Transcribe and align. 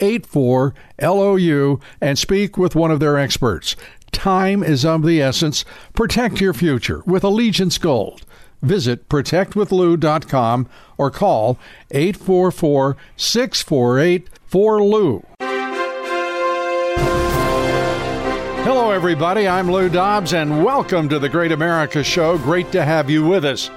84 0.00 0.74
LOU 1.00 1.80
and 2.00 2.18
speak 2.18 2.56
with 2.56 2.74
one 2.74 2.90
of 2.90 3.00
their 3.00 3.18
experts. 3.18 3.76
Time 4.12 4.62
is 4.62 4.84
of 4.84 5.02
the 5.04 5.20
essence. 5.20 5.64
Protect 5.92 6.40
your 6.40 6.54
future 6.54 7.02
with 7.06 7.24
Allegiance 7.24 7.78
Gold. 7.78 8.24
Visit 8.62 9.08
protectwithlou.com 9.08 10.68
or 10.96 11.10
call 11.10 11.58
844 11.90 12.96
648 13.16 14.30
4LOU. 14.50 15.24
Hello, 18.64 18.90
everybody. 18.90 19.46
I'm 19.46 19.70
Lou 19.70 19.90
Dobbs, 19.90 20.32
and 20.32 20.64
welcome 20.64 21.08
to 21.10 21.18
the 21.18 21.28
Great 21.28 21.52
America 21.52 22.02
Show. 22.02 22.38
Great 22.38 22.72
to 22.72 22.82
have 22.82 23.10
you 23.10 23.26
with 23.26 23.44
us. 23.44 23.70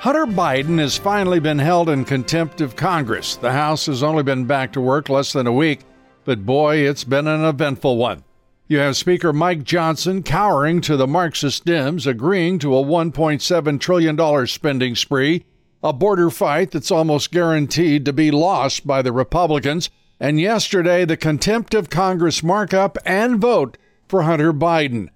Hunter 0.00 0.26
Biden 0.26 0.78
has 0.78 0.96
finally 0.96 1.40
been 1.40 1.58
held 1.58 1.88
in 1.88 2.04
contempt 2.04 2.60
of 2.60 2.76
Congress. 2.76 3.34
The 3.34 3.50
House 3.50 3.86
has 3.86 4.00
only 4.00 4.22
been 4.22 4.44
back 4.44 4.72
to 4.74 4.80
work 4.80 5.08
less 5.08 5.32
than 5.32 5.48
a 5.48 5.52
week, 5.52 5.80
but 6.24 6.46
boy, 6.46 6.76
it's 6.76 7.02
been 7.02 7.26
an 7.26 7.44
eventful 7.44 7.96
one. 7.96 8.22
You 8.68 8.78
have 8.78 8.96
Speaker 8.96 9.32
Mike 9.32 9.64
Johnson 9.64 10.22
cowering 10.22 10.80
to 10.82 10.96
the 10.96 11.08
Marxist 11.08 11.64
Dems, 11.64 12.06
agreeing 12.06 12.60
to 12.60 12.76
a 12.76 12.84
$1.7 12.84 13.80
trillion 13.80 14.46
spending 14.46 14.94
spree, 14.94 15.44
a 15.82 15.92
border 15.92 16.30
fight 16.30 16.70
that's 16.70 16.92
almost 16.92 17.32
guaranteed 17.32 18.04
to 18.04 18.12
be 18.12 18.30
lost 18.30 18.86
by 18.86 19.02
the 19.02 19.12
Republicans, 19.12 19.90
and 20.20 20.40
yesterday 20.40 21.04
the 21.04 21.16
contempt 21.16 21.74
of 21.74 21.90
Congress 21.90 22.44
markup 22.44 22.98
and 23.04 23.40
vote 23.40 23.76
for 24.06 24.22
Hunter 24.22 24.52
Biden 24.52 25.08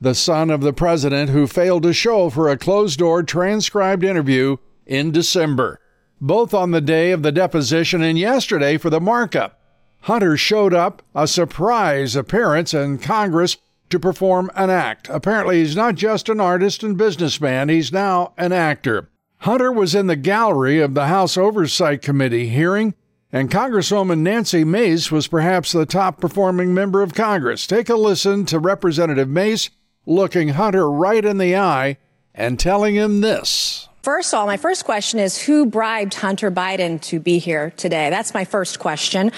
the 0.00 0.14
son 0.14 0.50
of 0.50 0.62
the 0.62 0.72
president 0.72 1.30
who 1.30 1.46
failed 1.46 1.82
to 1.82 1.92
show 1.92 2.30
for 2.30 2.48
a 2.48 2.56
closed 2.56 2.98
door 2.98 3.22
transcribed 3.22 4.02
interview 4.02 4.56
in 4.86 5.10
December, 5.10 5.78
both 6.20 6.54
on 6.54 6.70
the 6.70 6.80
day 6.80 7.10
of 7.10 7.22
the 7.22 7.32
deposition 7.32 8.02
and 8.02 8.18
yesterday 8.18 8.78
for 8.78 8.88
the 8.88 9.00
markup. 9.00 9.60
Hunter 10.02 10.36
showed 10.36 10.72
up, 10.72 11.02
a 11.14 11.28
surprise 11.28 12.16
appearance 12.16 12.72
in 12.72 12.98
Congress 12.98 13.58
to 13.90 14.00
perform 14.00 14.50
an 14.54 14.70
act. 14.70 15.08
Apparently, 15.10 15.58
he's 15.58 15.76
not 15.76 15.96
just 15.96 16.30
an 16.30 16.40
artist 16.40 16.82
and 16.82 16.96
businessman, 16.96 17.68
he's 17.68 17.92
now 17.92 18.32
an 18.38 18.52
actor. 18.52 19.10
Hunter 19.38 19.70
was 19.70 19.94
in 19.94 20.06
the 20.06 20.16
gallery 20.16 20.80
of 20.80 20.94
the 20.94 21.06
House 21.06 21.36
Oversight 21.36 22.00
Committee 22.00 22.48
hearing, 22.48 22.94
and 23.32 23.50
Congresswoman 23.50 24.18
Nancy 24.18 24.64
Mace 24.64 25.12
was 25.12 25.28
perhaps 25.28 25.72
the 25.72 25.86
top 25.86 26.20
performing 26.20 26.72
member 26.72 27.02
of 27.02 27.14
Congress. 27.14 27.66
Take 27.66 27.88
a 27.88 27.96
listen 27.96 28.46
to 28.46 28.58
Representative 28.58 29.28
Mace 29.28 29.70
looking 30.06 30.48
Hunter 30.50 30.90
right 30.90 31.24
in 31.24 31.38
the 31.38 31.56
eye 31.56 31.98
and 32.34 32.58
telling 32.58 32.94
him 32.94 33.20
this. 33.20 33.88
First 34.02 34.32
of 34.32 34.40
all, 34.40 34.46
my 34.46 34.56
first 34.56 34.86
question 34.86 35.18
is 35.18 35.36
who 35.36 35.66
bribed 35.66 36.14
Hunter 36.14 36.50
Biden 36.50 37.00
to 37.02 37.20
be 37.20 37.38
here 37.38 37.72
today? 37.76 38.08
That's 38.08 38.32
my 38.32 38.46
first 38.46 38.78
question. 38.78 39.30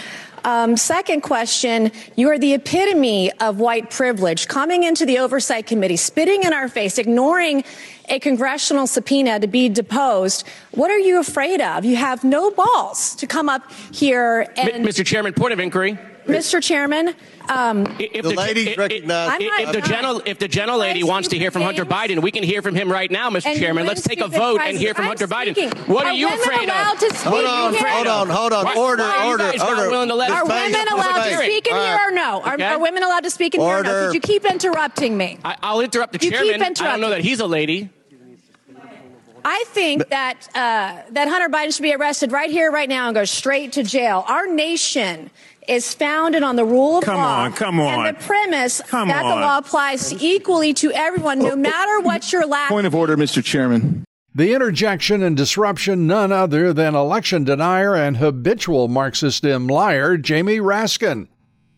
Um, 0.45 0.77
second 0.77 1.23
question, 1.23 1.93
you 2.17 2.29
are 2.31 2.39
the 2.39 2.55
epitome 2.55 3.31
of 3.41 3.61
white 3.61 3.91
privilege, 3.91 4.49
coming 4.49 4.83
into 4.83 5.07
the 5.07 5.19
Oversight 5.19 5.67
Committee, 5.67 5.97
spitting 5.97 6.43
in 6.43 6.53
our 6.53 6.69
face, 6.69 6.99
ignoring 6.99 7.65
a 8.09 8.19
congressional 8.19 8.87
subpoena 8.87 9.39
to 9.41 9.47
be 9.47 9.69
deposed. 9.69 10.47
What 10.73 10.91
are 10.91 10.99
you 10.99 11.21
afraid 11.21 11.61
of? 11.61 11.85
You 11.85 11.97
have 11.97 12.25
no 12.25 12.51
balls 12.51 13.15
to 13.17 13.27
come 13.27 13.49
up 13.49 13.71
here 13.93 14.53
and. 14.57 14.85
Mr. 14.85 15.05
Chairman, 15.07 15.33
point 15.33 15.53
of 15.53 15.61
inquiry. 15.61 15.99
Mr. 16.27 16.63
Chairman, 16.63 17.15
um, 17.49 17.87
if 17.99 18.23
the, 18.23 18.31
the 18.31 18.35
ladies 18.35 18.77
recognize. 18.77 19.41
If, 19.41 19.61
if, 19.61 19.73
the 19.73 19.81
gentle, 19.81 20.23
if 20.25 20.39
the 20.39 20.49
gentle 20.49 20.79
lady 20.79 21.03
wants 21.03 21.29
to 21.29 21.39
hear 21.39 21.51
from 21.51 21.63
Hunter 21.63 21.85
Biden, 21.85 22.23
we 22.23 22.31
can 22.31 22.43
hear 22.43 22.63
from 22.63 22.75
him 22.75 22.91
right 22.91 23.11
now, 23.11 23.31
Mr. 23.31 23.55
Chairman. 23.57 23.87
Let's 23.87 24.03
take 24.03 24.21
a 24.21 24.29
vote 24.29 24.61
and 24.61 24.79
hear 24.79 24.95
from 24.95 25.07
Hunter 25.07 25.27
Biden. 25.27 25.89
What 25.89 26.07
are, 26.07 26.13
you 26.13 26.29
afraid 26.29 26.69
of? 26.69 26.99
Hold 27.23 27.45
on, 27.45 27.75
hold 27.75 28.07
on, 28.07 28.29
hold 28.29 28.53
on. 28.53 28.77
Order, 28.77 29.03
order, 29.03 29.45
order. 29.45 29.45
Are 29.45 30.47
women 30.47 30.89
allowed 30.93 31.25
to 31.25 31.37
speak 31.37 31.67
in 31.67 31.77
here 31.77 31.99
or 32.09 32.13
no? 32.13 32.43
Are, 32.43 32.61
are 32.61 32.79
women 32.79 33.03
allowed 33.03 33.25
to 33.25 33.31
speak 33.31 33.55
in 33.55 33.61
here 33.61 33.79
or 33.79 33.83
no? 33.83 34.07
Could 34.07 34.15
you 34.15 34.21
keep 34.21 34.45
interrupting 34.45 35.17
me? 35.17 35.39
I, 35.45 35.75
will 35.75 35.81
interrupt 35.81 36.13
the 36.13 36.19
chairman. 36.19 36.63
I 36.63 36.71
don't 36.73 37.01
know 37.01 37.11
that 37.11 37.21
he's 37.21 37.41
a 37.41 37.47
lady. 37.47 37.91
I 39.45 39.65
think 39.69 40.09
that 40.11 40.49
uh, 40.55 41.03
that 41.11 41.29
Hunter 41.29 41.49
Biden 41.49 41.75
should 41.75 41.83
be 41.83 41.95
arrested 41.95 42.31
right 42.31 42.51
here, 42.51 42.71
right 42.71 42.89
now, 42.89 43.09
and 43.09 43.15
go 43.15 43.25
straight 43.25 43.73
to 43.73 43.83
jail. 43.83 44.25
Our 44.29 44.47
nation 44.47 45.31
is 45.69 45.95
founded 45.95 46.43
on 46.43 46.57
the 46.57 46.65
rule 46.65 46.99
of 46.99 47.05
come 47.05 47.17
law. 47.17 47.41
On, 47.45 47.53
come 47.53 47.81
on, 47.81 48.07
And 48.07 48.17
the 48.17 48.21
premise 48.21 48.81
come 48.83 49.09
that 49.09 49.25
on. 49.25 49.31
the 49.31 49.37
law 49.37 49.59
applies 49.59 50.13
equally 50.23 50.75
to 50.75 50.93
everyone, 50.93 51.39
no 51.39 51.53
oh. 51.53 51.57
matter 51.57 52.01
what 52.01 52.33
your 52.33 52.47
last. 52.47 52.69
Point 52.69 52.87
of 52.87 52.95
order, 52.95 53.17
Mr. 53.17 53.43
Chairman. 53.43 54.05
The 54.35 54.55
interjection 54.55 55.23
and 55.23 55.37
disruption, 55.37 56.07
none 56.07 56.33
other 56.33 56.73
than 56.73 56.95
election 56.95 57.45
denier 57.45 57.95
and 57.95 58.17
habitual 58.17 58.89
Marxist 58.89 59.43
dim 59.43 59.67
liar, 59.67 60.17
Jamie 60.17 60.59
Raskin. 60.59 61.29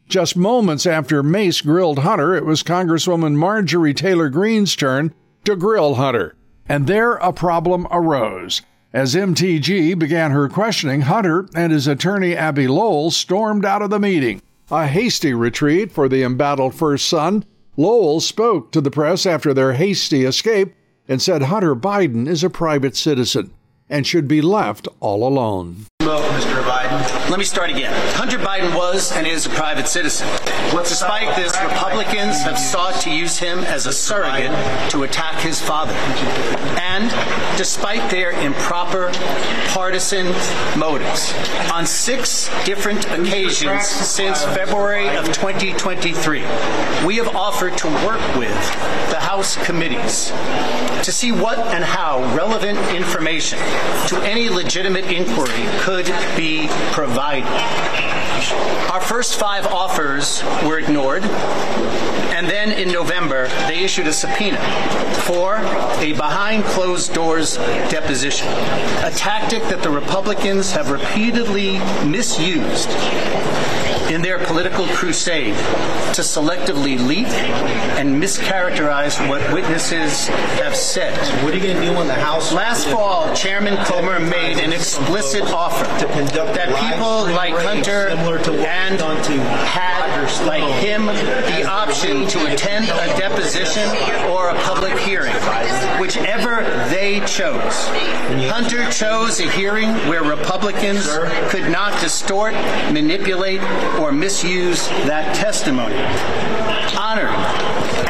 Just 0.09 0.37
moments 0.37 0.87
after 0.87 1.23
Mace 1.23 1.63
grilled 1.63 2.01
Hunter, 2.01 2.35
it 2.35 2.45
was 2.45 2.63
Congresswoman 2.63 3.35
Marjorie 3.35 3.95
Taylor 3.95 4.29
Greene's 4.29 4.77
turn 4.77 5.13
to 5.45 5.57
grill 5.57 5.97
Hunter. 5.97 6.37
And 6.69 6.87
there 6.87 7.15
a 7.15 7.33
problem 7.33 7.89
arose. 7.91 8.63
As 8.95 9.17
MTG 9.17 9.99
began 9.99 10.31
her 10.31 10.49
questioning, 10.49 11.01
Hunter 11.01 11.49
and 11.53 11.73
his 11.73 11.89
attorney 11.89 12.37
Abbe 12.37 12.69
Lowell 12.69 13.11
stormed 13.11 13.65
out 13.65 13.83
of 13.83 13.91
the 13.91 13.99
meeting. 13.99 14.41
A 14.71 14.87
hasty 14.87 15.35
retreat 15.35 15.91
for 15.91 16.09
the 16.09 16.23
embattled 16.23 16.77
first 16.77 17.09
son, 17.09 17.45
Lowell 17.77 18.21
spoke 18.21 18.71
to 18.71 18.81
the 18.81 18.93
press 18.93 19.27
after 19.27 19.53
their 19.53 19.73
hasty 19.73 20.25
escape 20.25 20.77
and 21.09 21.21
said 21.21 21.43
Hunter 21.43 21.75
Biden 21.75 22.29
is 22.29 22.45
a 22.45 22.49
private 22.49 22.95
citizen 22.95 23.53
and 23.91 24.07
should 24.07 24.29
be 24.29 24.41
left 24.41 24.87
all 25.01 25.27
alone. 25.27 25.87
Mr. 26.01 26.63
Biden. 26.63 27.31
Let 27.31 27.39
me 27.41 27.45
start 27.45 27.71
again. 27.71 27.93
Hunter 28.15 28.39
Biden 28.39 28.77
was 28.77 29.11
and 29.11 29.27
is 29.27 29.47
a 29.47 29.51
private 29.51 29.89
citizen. 29.89 30.29
Despite 30.71 31.35
this, 31.35 31.53
Republicans 31.63 32.41
have 32.43 32.59
sought 32.59 33.01
to 33.03 33.11
use 33.11 33.39
him 33.39 33.59
as 33.61 33.87
a 33.87 33.93
surrogate 33.93 34.53
to 34.91 35.03
attack 35.03 35.41
his 35.41 35.61
father. 35.61 35.95
And 36.95 37.59
despite 37.59 38.09
their 38.09 38.31
improper 38.31 39.11
partisan 39.71 40.27
motives, 40.79 41.35
on 41.73 41.87
six 41.87 42.49
different 42.65 43.05
occasions 43.07 43.85
since 43.85 44.45
February 44.45 45.09
of 45.17 45.27
2023, 45.33 46.39
we 47.05 47.17
have 47.17 47.35
offered 47.35 47.77
to 47.79 47.89
work 48.07 48.23
with 48.37 48.55
the 49.11 49.19
House 49.19 49.57
committees 49.67 50.31
to 51.05 51.11
see 51.11 51.33
what 51.33 51.59
and 51.59 51.83
how 51.83 52.21
relevant 52.37 52.79
information 52.95 53.59
to 54.07 54.17
any 54.23 54.49
legitimate 54.49 55.07
inquiry 55.07 55.67
could 55.81 56.07
be 56.37 56.69
provided. 56.93 58.24
Our 58.53 59.01
first 59.01 59.39
five 59.39 59.67
offers 59.67 60.43
were 60.65 60.79
ignored, 60.79 61.25
and 61.25 62.49
then 62.49 62.73
in 62.73 62.89
November, 62.93 63.49
they 63.69 63.85
issued 63.85 64.07
a 64.07 64.13
subpoena 64.13 64.59
for 65.23 65.57
a 66.01 66.13
behind 66.13 66.65
closed 66.65 67.15
doors 67.15 67.57
deposition, 67.89 68.49
a 68.49 69.11
tactic 69.15 69.63
that 69.65 69.83
the 69.83 69.91
Republicans 69.91 70.73
have 70.73 70.91
repeatedly 70.91 71.79
misused 72.07 72.91
in 74.11 74.23
their 74.23 74.39
political 74.47 74.87
crusade 74.89 75.55
to 76.15 76.23
selectively 76.23 76.99
leak 77.07 77.27
and 77.99 78.23
mischaracterize 78.23 79.17
what 79.29 79.41
witnesses 79.53 80.29
have 80.59 80.77
said. 80.77 81.17
What 81.45 81.55
are 81.55 81.57
you 81.57 81.63
going 81.63 81.77
to 81.77 81.87
do 81.87 81.97
when 81.97 82.07
the 82.07 82.15
House? 82.15 82.53
Last 82.53 82.87
fall, 82.89 83.35
Chairman 83.35 83.77
Comer 83.85 84.21
made 84.21 84.59
an 84.59 84.73
explicit 84.73 85.43
offer 85.45 85.85
to 86.05 86.13
conduct 86.13 86.55
that 86.55 86.69
people 86.91 87.25
like 87.35 87.55
Hunter 87.55 88.09
and 88.09 88.19
had, 88.19 89.95
like 90.47 90.63
him, 90.83 91.07
the 91.07 91.65
option 91.69 92.27
to 92.29 92.53
attend 92.53 92.87
a 92.87 93.19
deposition 93.19 93.89
or 94.31 94.51
a 94.51 94.55
public 94.63 94.97
hearing, 94.99 95.33
whichever 96.01 96.63
they 96.89 97.21
chose. 97.27 97.89
Hunter 98.51 98.89
chose 98.91 99.41
a 99.41 99.51
hearing 99.51 99.89
where 100.09 100.23
Republicans 100.23 101.07
could 101.51 101.71
not 101.71 102.01
distort, 102.01 102.55
manipulate, 102.93 103.61
or 104.01 104.13
misuse 104.13 104.89
that 105.07 105.35
testimony. 105.35 105.97
Honoring 106.99 107.35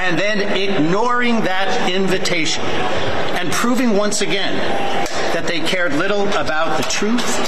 and 0.05 0.19
then 0.19 0.41
ignoring 0.57 1.41
that 1.43 1.91
invitation 1.91 2.63
and 2.65 3.51
proving 3.51 3.97
once 3.97 4.21
again 4.21 5.04
that 5.45 5.53
they 5.53 5.61
cared 5.61 5.93
little 5.95 6.27
about 6.29 6.77
the 6.77 6.83
truth 6.85 7.39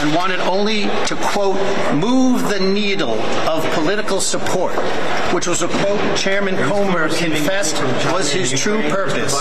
and 0.00 0.14
wanted 0.14 0.40
only 0.40 0.82
to, 1.06 1.16
quote, 1.20 1.56
move 1.94 2.48
the 2.48 2.58
needle 2.58 3.20
of 3.48 3.64
political 3.74 4.20
support, 4.20 4.74
which 5.32 5.46
was 5.46 5.62
a 5.62 5.68
quote 5.68 6.16
Chairman 6.16 6.56
Comer 6.68 7.08
confessed 7.08 7.80
was 8.12 8.30
his 8.30 8.50
true 8.58 8.80
purpose. 8.88 9.34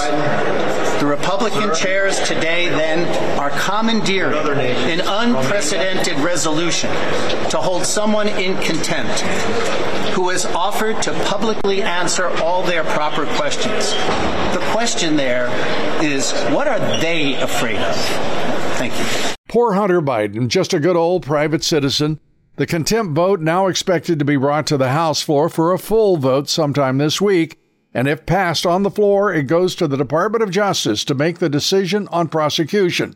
The 0.99 1.05
Republican 1.05 1.73
chairs 1.75 2.19
today, 2.27 2.69
then, 2.69 3.07
are 3.39 3.51
commandeering 3.51 4.59
an 4.89 5.01
unprecedented 5.01 6.17
resolution 6.19 6.89
to 7.49 7.57
hold 7.57 7.85
someone 7.85 8.27
in 8.27 8.57
contempt 8.61 9.21
who 10.17 10.29
has 10.29 10.45
offered 10.47 10.99
to 11.03 11.13
publicly 11.25 11.83
answer 11.83 12.27
all 12.41 12.63
their 12.63 12.83
proper 12.83 13.27
questions. 13.35 13.91
The 14.53 14.67
question 14.71 15.15
there 15.15 15.47
is 16.03 16.31
what 16.49 16.67
are 16.67 16.79
they 16.99 17.35
afraid 17.35 17.77
of? 17.77 17.86
Thank 17.95 18.97
you. 18.97 19.35
Poor 19.49 19.73
Hunter 19.73 20.01
Biden, 20.01 20.47
just 20.47 20.73
a 20.73 20.79
good 20.79 20.95
old 20.95 21.23
private 21.23 21.63
citizen. 21.63 22.19
The 22.57 22.65
contempt 22.65 23.13
vote 23.13 23.39
now 23.39 23.67
expected 23.67 24.19
to 24.19 24.25
be 24.25 24.35
brought 24.35 24.67
to 24.67 24.77
the 24.77 24.89
House 24.89 25.21
floor 25.21 25.47
for 25.47 25.71
a 25.71 25.79
full 25.79 26.17
vote 26.17 26.49
sometime 26.49 26.97
this 26.97 27.21
week. 27.21 27.59
And 27.93 28.07
if 28.07 28.25
passed 28.25 28.65
on 28.65 28.83
the 28.83 28.91
floor, 28.91 29.33
it 29.33 29.43
goes 29.43 29.75
to 29.75 29.87
the 29.87 29.97
Department 29.97 30.43
of 30.43 30.51
Justice 30.51 31.03
to 31.05 31.15
make 31.15 31.39
the 31.39 31.49
decision 31.49 32.07
on 32.09 32.27
prosecution, 32.27 33.15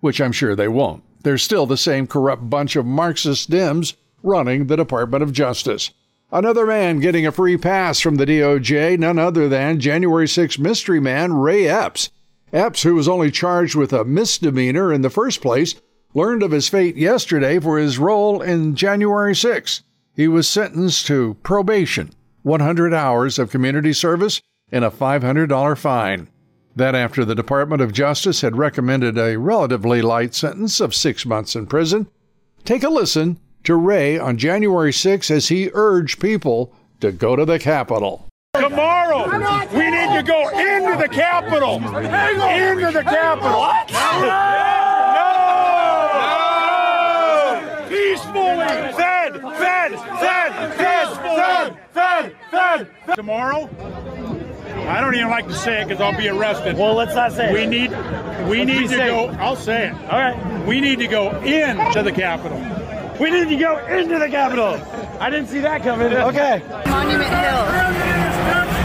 which 0.00 0.20
I'm 0.20 0.32
sure 0.32 0.54
they 0.54 0.68
won't. 0.68 1.02
They're 1.22 1.38
still 1.38 1.66
the 1.66 1.76
same 1.76 2.06
corrupt 2.06 2.48
bunch 2.48 2.76
of 2.76 2.86
Marxist 2.86 3.50
Dems 3.50 3.94
running 4.22 4.66
the 4.66 4.76
Department 4.76 5.22
of 5.22 5.32
Justice. 5.32 5.90
Another 6.30 6.64
man 6.66 7.00
getting 7.00 7.26
a 7.26 7.32
free 7.32 7.56
pass 7.56 8.00
from 8.00 8.16
the 8.16 8.24
DOJ, 8.24 8.98
none 8.98 9.18
other 9.18 9.48
than 9.48 9.80
January 9.80 10.28
6 10.28 10.58
mystery 10.58 11.00
man 11.00 11.34
Ray 11.34 11.68
Epps. 11.68 12.08
Epps, 12.52 12.82
who 12.82 12.94
was 12.94 13.08
only 13.08 13.30
charged 13.30 13.74
with 13.74 13.92
a 13.92 14.04
misdemeanor 14.04 14.92
in 14.92 15.00
the 15.00 15.10
first 15.10 15.40
place, 15.40 15.74
learned 16.14 16.42
of 16.42 16.50
his 16.50 16.68
fate 16.68 16.96
yesterday 16.96 17.58
for 17.58 17.78
his 17.78 17.98
role 17.98 18.42
in 18.42 18.74
January 18.74 19.34
6. 19.34 19.82
He 20.14 20.28
was 20.28 20.46
sentenced 20.46 21.06
to 21.06 21.38
probation, 21.42 22.10
100 22.42 22.92
hours 22.92 23.38
of 23.38 23.50
community 23.50 23.94
service, 23.94 24.42
and 24.70 24.84
a 24.84 24.90
$500 24.90 25.78
fine. 25.78 26.28
That 26.76 26.94
after 26.94 27.24
the 27.24 27.34
Department 27.34 27.80
of 27.80 27.92
Justice 27.92 28.42
had 28.42 28.56
recommended 28.56 29.16
a 29.16 29.38
relatively 29.38 30.02
light 30.02 30.34
sentence 30.34 30.80
of 30.80 30.94
six 30.94 31.24
months 31.24 31.56
in 31.56 31.66
prison. 31.66 32.08
Take 32.64 32.82
a 32.82 32.88
listen 32.90 33.38
to 33.64 33.76
Ray 33.76 34.18
on 34.18 34.36
January 34.38 34.92
6 34.92 35.30
as 35.30 35.48
he 35.48 35.70
urged 35.72 36.20
people 36.20 36.74
to 37.00 37.12
go 37.12 37.36
to 37.36 37.44
the 37.44 37.58
Capitol. 37.58 38.26
Tomorrow, 38.54 39.30
we 39.30 39.38
need 39.38 39.81
to 40.22 40.30
go 40.30 40.48
into 40.48 40.96
the 41.00 41.08
Capitol. 41.08 41.76
Into 41.76 42.90
the 42.92 43.02
Capitol. 43.02 43.66
No! 47.12 47.86
Peacefully. 47.88 48.92
Fed, 48.92 49.40
fed, 49.40 49.92
fed, 49.92 50.52
fed, 50.76 51.08
fed, 51.16 51.78
fed, 51.92 52.36
fed. 52.50 53.14
Tomorrow, 53.14 53.68
I 54.88 55.00
don't 55.00 55.14
even 55.14 55.30
like 55.30 55.46
to 55.48 55.54
say 55.54 55.82
it 55.82 55.88
because 55.88 56.00
I'll 56.00 56.16
be 56.16 56.28
arrested. 56.28 56.76
Well, 56.76 56.94
let's 56.94 57.14
not 57.14 57.32
say 57.32 57.52
we 57.52 57.62
it. 57.62 57.68
need, 57.68 57.90
we 58.48 58.64
need 58.64 58.88
to 58.90 58.96
go. 58.96 59.26
I'll 59.40 59.56
say 59.56 59.88
it. 59.88 59.94
All 60.10 60.18
right. 60.18 60.66
We 60.66 60.80
need 60.80 60.98
to 61.00 61.06
go 61.08 61.30
into 61.40 62.02
the 62.02 62.12
Capitol. 62.12 62.58
We 63.20 63.30
need 63.30 63.48
to 63.48 63.56
go 63.56 63.78
into 63.86 64.18
the 64.18 64.28
Capitol. 64.28 64.80
I 65.20 65.30
didn't 65.30 65.48
see 65.48 65.60
that 65.60 65.82
coming. 65.82 66.12
Okay. 66.12 66.62
Monument 66.86 67.30
Hill. 67.30 67.66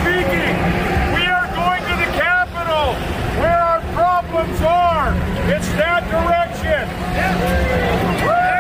speaking. 0.01 0.53
We 1.15 1.25
are 1.25 1.47
going 1.55 1.81
to 1.81 1.95
the 2.05 2.11
Capitol 2.17 2.93
where 3.41 3.57
our 3.57 3.81
problems 4.37 4.61
are. 4.61 5.13
It's 5.51 5.67
that 5.73 6.03
direction. 6.11 6.87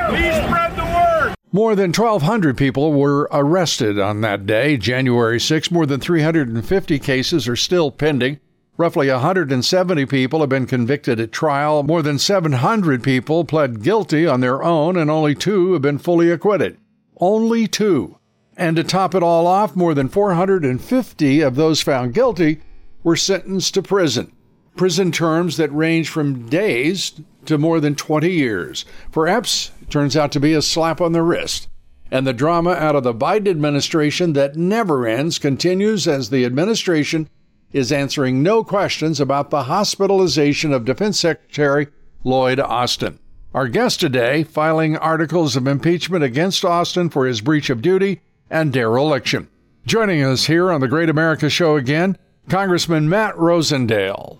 Please 0.09 0.35
spread 0.35 0.75
the 0.75 0.85
word. 0.85 1.35
More 1.51 1.75
than 1.75 1.91
1,200 1.91 2.57
people 2.57 2.93
were 2.93 3.27
arrested 3.31 3.99
on 3.99 4.21
that 4.21 4.45
day, 4.45 4.77
January 4.77 5.39
6. 5.39 5.71
More 5.71 5.85
than 5.85 5.99
350 5.99 6.99
cases 6.99 7.47
are 7.47 7.55
still 7.55 7.91
pending. 7.91 8.39
Roughly 8.77 9.09
170 9.09 10.05
people 10.05 10.39
have 10.39 10.49
been 10.49 10.67
convicted 10.67 11.19
at 11.19 11.31
trial. 11.31 11.83
More 11.83 12.01
than 12.01 12.19
700 12.19 13.03
people 13.03 13.43
pled 13.43 13.83
guilty 13.83 14.27
on 14.27 14.39
their 14.39 14.63
own, 14.63 14.97
and 14.97 15.09
only 15.09 15.35
two 15.35 15.73
have 15.73 15.81
been 15.81 15.97
fully 15.97 16.29
acquitted. 16.31 16.77
Only 17.19 17.67
two. 17.67 18.17
And 18.55 18.75
to 18.77 18.83
top 18.83 19.13
it 19.13 19.23
all 19.23 19.45
off, 19.45 19.75
more 19.75 19.93
than 19.93 20.09
450 20.09 21.41
of 21.41 21.55
those 21.55 21.81
found 21.81 22.13
guilty 22.13 22.61
were 23.03 23.15
sentenced 23.15 23.73
to 23.75 23.81
prison. 23.81 24.31
Prison 24.77 25.11
terms 25.11 25.57
that 25.57 25.73
range 25.73 26.09
from 26.09 26.47
days 26.47 27.19
to 27.45 27.57
more 27.57 27.79
than 27.79 27.95
20 27.95 28.31
years. 28.31 28.85
It 29.15 29.61
turns 29.89 30.15
out 30.15 30.31
to 30.31 30.39
be 30.39 30.53
a 30.53 30.61
slap 30.61 31.01
on 31.01 31.11
the 31.11 31.23
wrist. 31.23 31.67
And 32.09 32.25
the 32.25 32.33
drama 32.33 32.71
out 32.71 32.95
of 32.95 33.03
the 33.03 33.13
Biden 33.13 33.49
administration 33.49 34.33
that 34.33 34.55
never 34.55 35.05
ends 35.05 35.39
continues 35.39 36.07
as 36.07 36.29
the 36.29 36.45
administration 36.45 37.29
is 37.73 37.91
answering 37.91 38.41
no 38.41 38.63
questions 38.63 39.19
about 39.19 39.49
the 39.49 39.63
hospitalization 39.63 40.71
of 40.71 40.85
Defense 40.85 41.19
Secretary 41.19 41.87
Lloyd 42.23 42.59
Austin. 42.59 43.19
Our 43.53 43.67
guest 43.67 43.99
today 43.99 44.43
filing 44.43 44.97
articles 44.97 45.55
of 45.55 45.67
impeachment 45.67 46.23
against 46.23 46.63
Austin 46.63 47.09
for 47.09 47.25
his 47.25 47.41
breach 47.41 47.69
of 47.69 47.81
duty 47.81 48.21
and 48.49 48.71
dereliction. 48.71 49.49
Joining 49.85 50.23
us 50.23 50.45
here 50.45 50.71
on 50.71 50.81
the 50.81 50.87
Great 50.87 51.09
America 51.09 51.49
Show 51.49 51.75
again, 51.75 52.17
Congressman 52.49 53.09
Matt 53.09 53.35
Rosendale. 53.35 54.39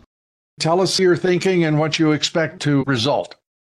Tell 0.59 0.81
us 0.81 0.99
your 0.99 1.15
thinking 1.15 1.63
and 1.63 1.79
what 1.79 1.99
you 1.99 2.11
expect 2.11 2.61
to 2.63 2.83
result. 2.85 3.35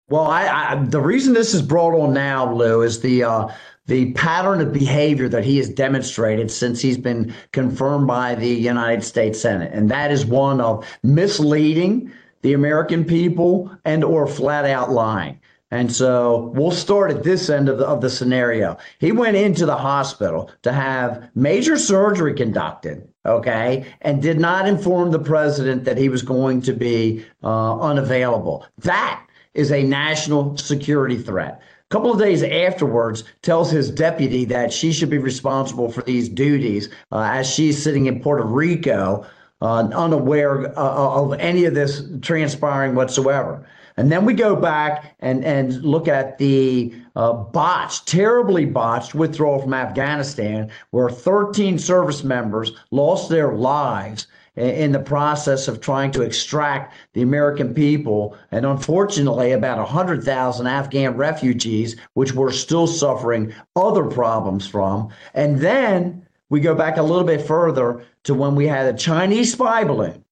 Well, 0.08 0.26
I, 0.26 0.46
I, 0.46 0.84
the 0.84 1.00
reason 1.00 1.34
this 1.34 1.52
is 1.52 1.60
brought 1.60 1.94
on 1.94 2.14
now, 2.14 2.52
Lou, 2.52 2.82
is 2.82 3.00
the 3.00 3.24
uh, 3.24 3.48
the 3.86 4.12
pattern 4.12 4.60
of 4.60 4.72
behavior 4.72 5.28
that 5.30 5.44
he 5.44 5.56
has 5.56 5.68
demonstrated 5.68 6.50
since 6.50 6.80
he's 6.80 6.98
been 6.98 7.34
confirmed 7.52 8.06
by 8.06 8.34
the 8.34 8.48
United 8.48 9.02
States 9.02 9.40
Senate, 9.40 9.72
and 9.72 9.90
that 9.90 10.10
is 10.12 10.24
one 10.24 10.60
of 10.60 10.86
misleading 11.02 12.12
the 12.42 12.52
American 12.52 13.04
people 13.04 13.74
and 13.84 14.04
or 14.04 14.26
flat 14.26 14.66
out 14.66 14.90
lying. 14.90 15.40
And 15.70 15.92
so 15.92 16.52
we'll 16.54 16.70
start 16.70 17.10
at 17.10 17.24
this 17.24 17.50
end 17.50 17.68
of 17.68 17.78
the, 17.78 17.86
of 17.86 18.00
the 18.00 18.08
scenario. 18.10 18.78
He 19.00 19.12
went 19.12 19.36
into 19.36 19.66
the 19.66 19.76
hospital 19.76 20.50
to 20.62 20.72
have 20.72 21.28
major 21.34 21.76
surgery 21.78 22.34
conducted, 22.34 23.07
okay, 23.26 23.86
and 24.02 24.22
did 24.22 24.38
not 24.38 24.66
inform 24.66 25.10
the 25.10 25.18
president 25.18 25.84
that 25.84 25.98
he 25.98 26.08
was 26.08 26.22
going 26.22 26.62
to 26.62 26.72
be 26.72 27.24
uh, 27.42 27.78
unavailable. 27.80 28.66
That 28.78 29.24
is 29.54 29.72
a 29.72 29.82
national 29.82 30.56
security 30.56 31.18
threat. 31.18 31.60
A 31.60 31.88
couple 31.90 32.12
of 32.12 32.18
days 32.18 32.42
afterwards, 32.42 33.24
tells 33.42 33.70
his 33.70 33.90
deputy 33.90 34.44
that 34.44 34.72
she 34.72 34.92
should 34.92 35.10
be 35.10 35.18
responsible 35.18 35.90
for 35.90 36.02
these 36.02 36.28
duties 36.28 36.90
uh, 37.12 37.30
as 37.32 37.48
she's 37.48 37.82
sitting 37.82 38.06
in 38.06 38.20
Puerto 38.20 38.44
Rico, 38.44 39.26
uh, 39.60 39.88
unaware 39.92 40.78
uh, 40.78 41.22
of 41.22 41.32
any 41.34 41.64
of 41.64 41.74
this 41.74 42.02
transpiring 42.20 42.94
whatsoever. 42.94 43.66
And 43.98 44.12
then 44.12 44.24
we 44.24 44.32
go 44.32 44.54
back 44.54 45.16
and, 45.18 45.44
and 45.44 45.82
look 45.82 46.06
at 46.06 46.38
the 46.38 46.94
uh, 47.16 47.32
botched, 47.32 48.06
terribly 48.06 48.64
botched 48.64 49.12
withdrawal 49.12 49.60
from 49.60 49.74
Afghanistan, 49.74 50.70
where 50.92 51.10
13 51.10 51.80
service 51.80 52.22
members 52.22 52.70
lost 52.92 53.28
their 53.28 53.54
lives 53.54 54.28
in 54.54 54.92
the 54.92 55.00
process 55.00 55.66
of 55.66 55.80
trying 55.80 56.12
to 56.12 56.22
extract 56.22 56.94
the 57.14 57.22
American 57.22 57.74
people, 57.74 58.36
and 58.52 58.64
unfortunately, 58.64 59.50
about 59.50 59.78
100,000 59.78 60.66
Afghan 60.68 61.16
refugees, 61.16 61.96
which 62.14 62.32
we're 62.32 62.52
still 62.52 62.86
suffering 62.86 63.52
other 63.74 64.04
problems 64.04 64.64
from. 64.64 65.08
And 65.34 65.58
then 65.58 66.24
we 66.50 66.60
go 66.60 66.76
back 66.76 66.98
a 66.98 67.02
little 67.02 67.24
bit 67.24 67.42
further 67.42 68.04
to 68.22 68.34
when 68.34 68.54
we 68.54 68.68
had 68.68 68.94
a 68.94 68.96
Chinese 68.96 69.52
spy 69.54 69.82
balloon 69.82 70.24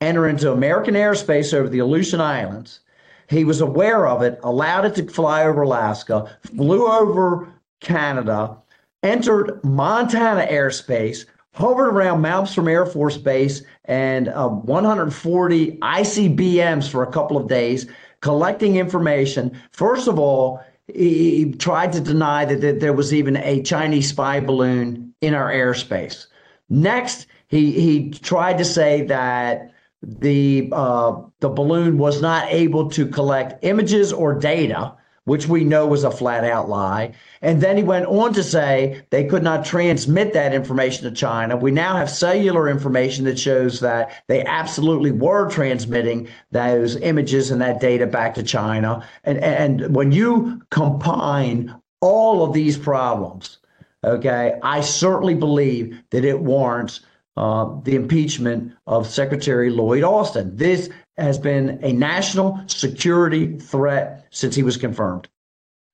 enter 0.00 0.28
into 0.28 0.52
American 0.52 0.94
airspace 0.94 1.52
over 1.52 1.68
the 1.68 1.80
Aleutian 1.80 2.20
Islands. 2.20 2.78
He 3.28 3.44
was 3.44 3.60
aware 3.60 4.06
of 4.06 4.22
it, 4.22 4.40
allowed 4.42 4.86
it 4.86 4.94
to 4.96 5.12
fly 5.12 5.44
over 5.44 5.62
Alaska, 5.62 6.36
flew 6.56 6.86
over 6.86 7.52
Canada, 7.80 8.56
entered 9.02 9.62
Montana 9.62 10.46
airspace, 10.46 11.26
hovered 11.52 11.88
around 11.88 12.22
Malmstrom 12.22 12.70
Air 12.70 12.86
Force 12.86 13.18
Base 13.18 13.62
and 13.84 14.28
uh, 14.28 14.48
140 14.48 15.72
ICBMs 15.72 16.88
for 16.90 17.02
a 17.02 17.12
couple 17.12 17.36
of 17.36 17.48
days, 17.48 17.86
collecting 18.20 18.76
information. 18.76 19.60
First 19.72 20.08
of 20.08 20.18
all, 20.18 20.62
he, 20.86 21.44
he 21.44 21.52
tried 21.52 21.92
to 21.92 22.00
deny 22.00 22.44
that, 22.46 22.60
that 22.62 22.80
there 22.80 22.94
was 22.94 23.12
even 23.12 23.36
a 23.36 23.62
Chinese 23.62 24.08
spy 24.08 24.40
balloon 24.40 25.12
in 25.20 25.34
our 25.34 25.50
airspace. 25.50 26.26
Next, 26.70 27.26
he, 27.48 27.72
he 27.72 28.10
tried 28.10 28.58
to 28.58 28.64
say 28.64 29.02
that 29.02 29.72
the 30.02 30.68
uh, 30.72 31.16
the 31.40 31.48
balloon 31.48 31.98
was 31.98 32.22
not 32.22 32.46
able 32.50 32.90
to 32.90 33.06
collect 33.06 33.64
images 33.64 34.12
or 34.12 34.34
data 34.34 34.94
which 35.28 35.46
we 35.46 35.62
know 35.62 35.86
was 35.86 36.04
a 36.04 36.10
flat 36.10 36.42
out 36.42 36.70
lie. 36.70 37.12
And 37.42 37.60
then 37.60 37.76
he 37.76 37.82
went 37.82 38.06
on 38.06 38.32
to 38.32 38.42
say 38.42 39.02
they 39.10 39.26
could 39.26 39.42
not 39.42 39.62
transmit 39.62 40.32
that 40.32 40.54
information 40.54 41.04
to 41.04 41.10
China. 41.10 41.54
We 41.54 41.70
now 41.70 41.96
have 41.96 42.08
cellular 42.08 42.66
information 42.66 43.26
that 43.26 43.38
shows 43.38 43.80
that 43.80 44.22
they 44.26 44.42
absolutely 44.46 45.10
were 45.10 45.50
transmitting 45.50 46.28
those 46.50 46.96
images 46.96 47.50
and 47.50 47.60
that 47.60 47.78
data 47.78 48.06
back 48.06 48.34
to 48.36 48.42
China. 48.42 49.06
And, 49.24 49.36
and 49.38 49.94
when 49.94 50.12
you 50.12 50.62
combine 50.70 51.74
all 52.00 52.42
of 52.42 52.54
these 52.54 52.78
problems, 52.78 53.58
okay, 54.04 54.58
I 54.62 54.80
certainly 54.80 55.34
believe 55.34 56.00
that 56.08 56.24
it 56.24 56.40
warrants 56.40 57.00
uh, 57.38 57.80
the 57.84 57.94
impeachment 57.94 58.72
of 58.88 59.06
Secretary 59.06 59.70
Lloyd 59.70 60.02
Austin. 60.02 60.56
This 60.56 60.90
has 61.16 61.38
been 61.38 61.78
a 61.84 61.92
national 61.92 62.60
security 62.66 63.56
threat 63.58 64.26
since 64.30 64.56
he 64.56 64.64
was 64.64 64.76
confirmed. 64.76 65.28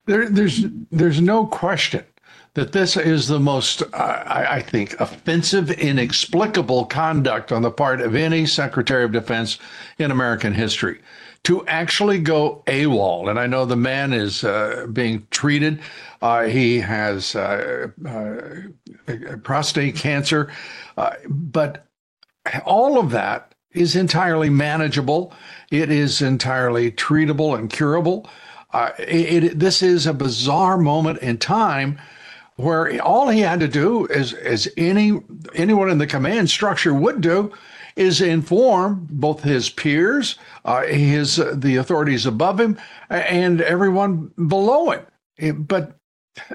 There, 0.06 0.28
there's 0.28 0.64
there's 0.90 1.20
no 1.20 1.46
question 1.46 2.04
that 2.54 2.72
this 2.72 2.96
is 2.96 3.28
the 3.28 3.40
most, 3.40 3.82
I, 3.92 4.46
I, 4.52 4.62
think, 4.62 4.98
offensive, 5.00 5.70
inexplicable 5.72 6.86
conduct 6.86 7.50
on 7.50 7.62
the 7.62 7.70
part 7.70 8.00
of 8.00 8.14
any 8.14 8.46
Secretary 8.46 9.04
of 9.04 9.12
Defense 9.12 9.58
in 9.98 10.10
American 10.12 10.54
history. 10.54 11.00
To 11.44 11.66
actually 11.66 12.20
go 12.20 12.62
AWOL, 12.66 13.28
and 13.28 13.38
I 13.38 13.46
know 13.46 13.66
the 13.66 13.76
man 13.76 14.14
is 14.14 14.44
uh, 14.44 14.86
being 14.90 15.26
treated. 15.30 15.80
Uh, 16.22 16.44
he 16.44 16.80
has 16.80 17.36
uh, 17.36 17.88
uh, 18.08 19.36
prostate 19.42 19.94
cancer, 19.94 20.50
uh, 20.96 21.12
but 21.28 21.86
all 22.64 22.98
of 22.98 23.10
that 23.10 23.54
is 23.72 23.94
entirely 23.94 24.48
manageable. 24.48 25.34
It 25.70 25.90
is 25.90 26.22
entirely 26.22 26.90
treatable 26.90 27.58
and 27.58 27.68
curable. 27.68 28.26
Uh, 28.72 28.92
it, 28.98 29.44
it, 29.44 29.58
this 29.58 29.82
is 29.82 30.06
a 30.06 30.14
bizarre 30.14 30.78
moment 30.78 31.18
in 31.18 31.36
time 31.36 32.00
where 32.56 33.02
all 33.02 33.28
he 33.28 33.40
had 33.40 33.60
to 33.60 33.68
do, 33.68 34.06
is, 34.06 34.32
as 34.32 34.68
any 34.76 35.20
anyone 35.54 35.90
in 35.90 35.98
the 35.98 36.06
command 36.06 36.48
structure 36.48 36.94
would 36.94 37.20
do, 37.20 37.52
is 37.96 38.20
inform 38.20 39.06
both 39.10 39.42
his 39.42 39.70
peers, 39.70 40.36
uh, 40.64 40.82
his 40.82 41.38
uh, 41.38 41.54
the 41.56 41.76
authorities 41.76 42.26
above 42.26 42.58
him, 42.58 42.78
and 43.10 43.60
everyone 43.60 44.32
below 44.48 44.90
him. 45.36 45.62
But 45.64 45.96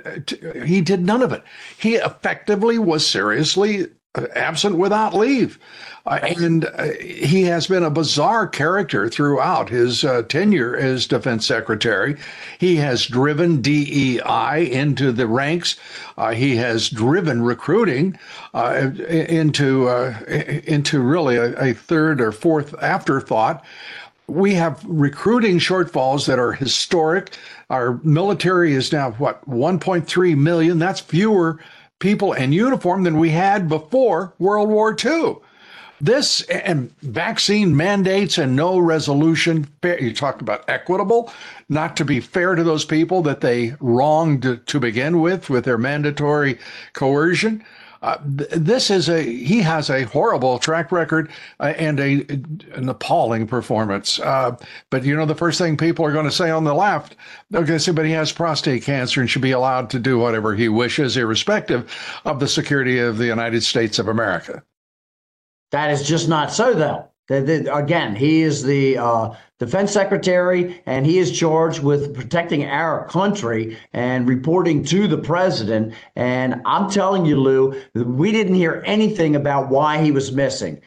uh, 0.05 0.63
he 0.65 0.81
did 0.81 1.05
none 1.05 1.21
of 1.21 1.31
it. 1.31 1.43
He 1.77 1.95
effectively 1.95 2.77
was 2.77 3.07
seriously 3.07 3.87
absent 4.15 4.75
without 4.75 5.13
leave. 5.13 5.59
Uh, 6.05 6.19
and 6.23 6.65
uh, 6.65 6.87
he 6.99 7.43
has 7.43 7.67
been 7.67 7.83
a 7.83 7.91
bizarre 7.91 8.47
character 8.47 9.07
throughout 9.07 9.69
his 9.69 10.03
uh, 10.03 10.23
tenure 10.23 10.75
as 10.75 11.05
defense 11.05 11.45
secretary. 11.45 12.17
He 12.57 12.77
has 12.77 13.05
driven 13.05 13.61
DEI 13.61 14.71
into 14.71 15.11
the 15.11 15.27
ranks. 15.27 15.75
Uh, 16.17 16.31
he 16.31 16.55
has 16.55 16.89
driven 16.89 17.43
recruiting 17.43 18.17
uh, 18.55 18.89
into 19.07 19.87
uh, 19.87 20.17
into 20.27 21.01
really 21.01 21.35
a, 21.35 21.53
a 21.59 21.73
third 21.73 22.19
or 22.19 22.31
fourth 22.31 22.73
afterthought. 22.81 23.63
We 24.25 24.55
have 24.55 24.83
recruiting 24.85 25.59
shortfalls 25.59 26.25
that 26.27 26.39
are 26.39 26.53
historic. 26.53 27.35
Our 27.69 27.99
military 28.03 28.73
is 28.73 28.91
now 28.91 29.11
what 29.11 29.47
1.3 29.47 30.37
million. 30.37 30.79
That's 30.79 30.99
fewer 30.99 31.59
people 31.99 32.33
in 32.33 32.51
uniform 32.51 33.03
than 33.03 33.19
we 33.19 33.29
had 33.29 33.69
before 33.69 34.33
World 34.39 34.69
War 34.69 34.95
II. 35.03 35.35
This 36.01 36.41
and 36.43 36.95
vaccine 37.01 37.75
mandates 37.75 38.37
and 38.37 38.55
no 38.55 38.79
resolution. 38.79 39.67
You 39.83 40.13
talked 40.13 40.41
about 40.41 40.63
equitable, 40.69 41.31
not 41.67 41.97
to 41.97 42.05
be 42.05 42.21
fair 42.21 42.55
to 42.55 42.63
those 42.63 42.85
people 42.85 43.21
that 43.23 43.41
they 43.41 43.75
wronged 43.81 44.61
to 44.65 44.79
begin 44.79 45.19
with, 45.19 45.49
with 45.49 45.65
their 45.65 45.77
mandatory 45.77 46.57
coercion. 46.93 47.65
Uh, 48.01 48.17
this 48.23 48.89
is 48.89 49.09
a 49.09 49.21
he 49.21 49.61
has 49.61 49.89
a 49.89 50.03
horrible 50.03 50.57
track 50.57 50.91
record 50.91 51.29
uh, 51.59 51.73
and 51.77 51.99
a 51.99 52.25
an 52.73 52.87
appalling 52.87 53.45
performance. 53.45 54.19
Uh, 54.19 54.55
but 54.89 55.03
you 55.03 55.15
know 55.15 55.25
the 55.25 55.35
first 55.35 55.57
thing 55.59 55.75
people 55.75 56.05
are 56.05 56.13
going 56.13 56.25
to 56.25 56.31
say 56.31 56.49
on 56.49 56.63
the 56.63 56.73
left, 56.73 57.17
they're 57.49 57.65
going 57.65 57.77
to 57.77 57.83
say, 57.83 57.91
"But 57.91 58.05
he 58.05 58.11
has 58.13 58.31
prostate 58.31 58.83
cancer 58.83 59.19
and 59.19 59.29
should 59.29 59.41
be 59.41 59.51
allowed 59.51 59.89
to 59.89 59.99
do 59.99 60.17
whatever 60.17 60.55
he 60.55 60.69
wishes, 60.69 61.17
irrespective 61.17 61.93
of 62.23 62.39
the 62.39 62.47
security 62.47 62.99
of 62.99 63.17
the 63.17 63.25
United 63.25 63.63
States 63.63 63.99
of 63.99 64.07
America." 64.07 64.63
That 65.71 65.91
is 65.91 66.07
just 66.07 66.29
not 66.29 66.51
so, 66.51 66.73
though. 66.73 67.08
The, 67.29 67.41
the, 67.41 67.75
again, 67.75 68.15
he 68.15 68.41
is 68.41 68.63
the 68.63 68.97
uh, 68.97 69.35
defense 69.59 69.91
secretary, 69.91 70.81
and 70.87 71.05
he 71.05 71.19
is 71.19 71.31
charged 71.31 71.83
with 71.83 72.15
protecting 72.15 72.65
our 72.65 73.07
country 73.07 73.77
and 73.93 74.27
reporting 74.27 74.83
to 74.85 75.07
the 75.07 75.19
president. 75.19 75.93
And 76.15 76.59
I'm 76.65 76.89
telling 76.89 77.27
you, 77.27 77.37
Lou, 77.39 77.79
we 77.93 78.31
didn't 78.31 78.55
hear 78.55 78.81
anything 78.83 79.35
about 79.35 79.69
why 79.69 80.01
he 80.01 80.11
was 80.11 80.31
missing. 80.31 80.81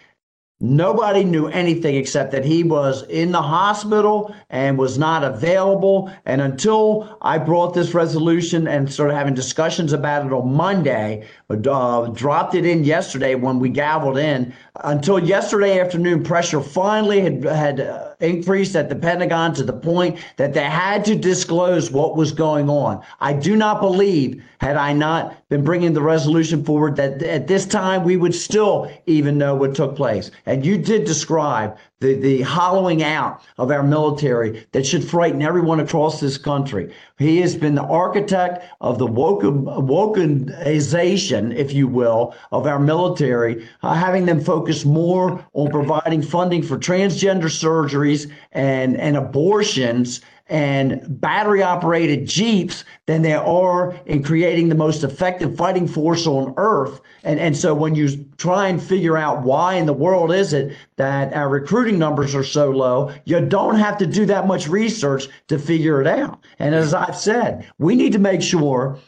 Nobody 0.65 1.25
knew 1.25 1.49
anything 1.49 1.97
except 1.97 2.31
that 2.31 2.45
he 2.45 2.63
was 2.63 3.03
in 3.09 3.33
the 3.33 3.43
hospital 3.43 4.33
and 4.49 4.79
was 4.79 4.97
not 4.97 5.25
available. 5.25 6.09
And 6.25 6.41
until 6.41 7.19
I 7.21 7.39
brought 7.39 7.75
this 7.75 7.95
resolution 7.95 8.69
and 8.69 8.91
started 8.91 9.15
having 9.15 9.35
discussions 9.35 9.93
about 9.93 10.25
it 10.25 10.33
on 10.33 10.55
Monday, 10.55 11.27
uh, 11.51 12.07
dropped 12.11 12.55
it 12.55 12.65
in 12.65 12.85
yesterday 12.85 13.35
when 13.35 13.59
we 13.59 13.71
gavelled 13.71 14.23
in, 14.23 14.55
until 14.85 15.19
yesterday 15.19 15.81
afternoon, 15.81 16.23
pressure 16.23 16.61
finally 16.61 17.21
had, 17.21 17.43
had 17.43 17.81
uh, 17.81 18.12
increased 18.23 18.77
at 18.77 18.89
the 18.89 18.97
Pentagon 18.97 19.55
to 19.55 19.65
the 19.65 19.73
point 19.73 20.19
that 20.37 20.55
they 20.55 20.65
had 20.65 21.05
to 21.07 21.17
disclose 21.17 21.91
what 21.91 22.17
was 22.17 22.33
going 22.33 22.71
on. 22.71 23.03
I 23.21 23.33
do 23.33 23.57
not 23.57 23.81
believe, 23.81 24.43
had 24.59 24.77
I 24.77 24.93
not 24.93 25.37
been 25.49 25.65
bringing 25.65 25.93
the 25.93 26.03
resolution 26.03 26.65
forward, 26.65 26.97
that 26.97 27.23
at 27.23 27.47
this 27.47 27.67
time 27.67 28.05
we 28.05 28.17
would 28.17 28.35
still 28.35 28.91
even 29.07 29.39
know 29.39 29.55
what 29.55 29.75
took 29.75 29.97
place. 29.97 30.31
And 30.47 30.65
you 30.65 30.79
did 30.79 31.05
describe 31.05 31.77
the, 32.03 32.15
the 32.15 32.43
hollowing 32.43 33.03
out 33.03 33.43
of 33.57 33.71
our 33.71 33.83
military 33.83 34.67
that 34.73 34.85
should 34.85 35.03
frighten 35.09 35.41
everyone 35.41 35.81
across 35.81 36.21
this 36.21 36.37
country. 36.37 36.93
He 37.19 37.41
has 37.41 37.57
been 37.57 37.77
the 37.77 37.85
architect 37.85 38.67
of 38.81 38.99
the 38.99 39.07
woken, 39.07 39.65
wokenization, 39.65 41.55
if 41.55 41.73
you 41.73 41.87
will, 41.87 42.35
of 42.51 42.67
our 42.67 42.81
military, 42.81 43.67
uh, 43.83 43.95
having 43.95 44.27
them 44.27 44.41
focus 44.41 44.85
more 44.85 45.43
on 45.55 45.71
providing 45.71 46.21
funding 46.21 46.63
for 46.63 46.77
transgender 46.77 47.45
surgeries 47.45 48.31
and, 48.53 48.97
and 48.97 49.17
abortions 49.17 50.21
and 50.53 51.01
battery 51.19 51.63
operated 51.63 52.27
Jeeps 52.27 52.85
than 53.07 53.23
there 53.23 53.41
are 53.41 53.99
in 54.05 54.23
creating 54.23 54.69
the 54.69 54.75
most 54.75 55.03
effective 55.03 55.57
fighting 55.57 55.89
force 55.89 56.27
on 56.27 56.53
earth. 56.59 57.01
And, 57.25 57.41
and 57.41 57.57
so 57.57 57.73
when 57.75 57.95
you 57.95 58.23
try 58.37 58.69
and 58.69 58.81
figure 58.81 59.17
out 59.17 59.45
why 59.45 59.77
in 59.77 59.87
the 59.87 59.95
world 59.95 60.31
is 60.31 60.53
it 60.53 60.77
that 60.97 61.33
our 61.33 61.49
recruiting 61.49 61.99
numbers 61.99 62.35
are 62.35 62.45
so 62.45 62.71
low, 62.71 63.15
you 63.25 63.41
don't 63.41 63.77
have 63.77 63.97
to 63.97 64.07
do 64.07 64.27
that 64.27 64.47
much 64.47 64.69
research 64.69 65.27
to 65.49 65.59
figure 65.59 66.03
it 66.03 66.07
out. 66.07 66.45
And 66.59 66.75
as 66.75 66.93
I've 66.93 67.17
said, 67.17 67.67
we 67.79 67.95
need 67.95 68.13
to 68.13 68.19
make 68.19 68.43
sure 68.43 68.99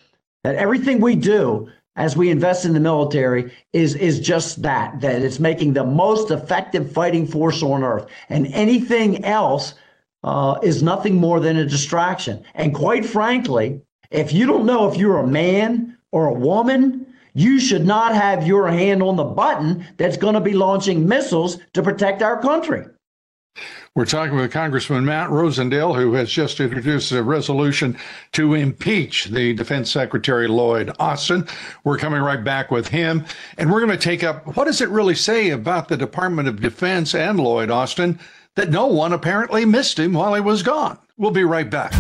that 0.45 0.55
everything 0.55 0.99
we 0.99 1.15
do 1.15 1.69
as 1.97 2.17
we 2.17 2.31
invest 2.31 2.65
in 2.65 2.73
the 2.73 2.81
military 2.81 3.53
is 3.75 3.95
is 3.97 4.19
just 4.19 4.63
that 4.63 5.01
that 5.01 5.23
it's 5.23 5.39
making 5.39 5.75
the 5.75 5.85
most 5.85 6.31
effective 6.31 6.91
fighting 6.91 7.27
force 7.27 7.63
on 7.63 7.85
earth 7.85 8.07
and 8.31 8.47
anything 8.49 9.25
else 9.25 9.75
uh, 10.25 10.59
is 10.63 10.83
nothing 10.83 11.15
more 11.15 11.39
than 11.39 11.57
a 11.57 11.67
distraction. 11.67 12.43
And 12.55 12.75
quite 12.75 13.07
frankly, 13.07 13.81
if 14.11 14.33
you 14.33 14.47
don't 14.47 14.67
know 14.67 14.91
if 14.91 14.97
you're 14.97 15.19
a 15.19 15.27
man 15.27 15.97
or 16.11 16.27
a 16.27 16.33
woman, 16.33 17.07
You 17.35 17.59
should 17.59 17.85
not 17.85 18.15
have 18.15 18.47
your 18.47 18.69
hand 18.69 19.03
on 19.03 19.17
the 19.17 19.25
button 19.25 19.85
that's 19.97 20.17
going 20.17 20.35
to 20.35 20.41
be 20.41 20.53
launching 20.53 21.07
missiles 21.07 21.59
to 21.73 21.83
protect 21.83 22.23
our 22.23 22.41
country. 22.41 22.87
We're 23.97 24.07
talking 24.07 24.37
with 24.37 24.51
Congressman 24.51 25.05
Matt 25.05 25.31
Rosendale, 25.31 25.95
who 25.95 26.15
has 26.15 26.31
just 26.31 26.59
introduced 26.59 27.13
a 27.13 27.23
resolution 27.23 27.97
to 28.33 28.55
impeach 28.55 29.27
the 29.27 29.55
Defense 29.55 29.91
Secretary 29.91 30.49
Lloyd 30.49 30.91
Austin. 30.99 31.47
We're 31.85 31.99
coming 31.99 32.21
right 32.21 32.43
back 32.43 32.73
with 32.73 32.89
him, 32.89 33.25
and 33.57 33.71
we're 33.71 33.85
going 33.85 33.97
to 33.97 33.97
take 33.97 34.25
up 34.25 34.57
what 34.57 34.65
does 34.65 34.81
it 34.81 34.89
really 34.89 35.15
say 35.15 35.51
about 35.51 35.89
the 35.89 35.97
Department 35.97 36.49
of 36.49 36.61
Defense 36.61 37.15
and 37.15 37.39
Lloyd 37.39 37.71
Austin 37.71 38.19
that 38.57 38.71
no 38.71 38.87
one 38.87 39.13
apparently 39.13 39.65
missed 39.65 39.99
him 39.99 40.13
while 40.13 40.35
he 40.35 40.41
was 40.41 40.63
gone. 40.63 40.99
We'll 41.17 41.31
be 41.31 41.45
right 41.45 41.69
back. 41.69 41.93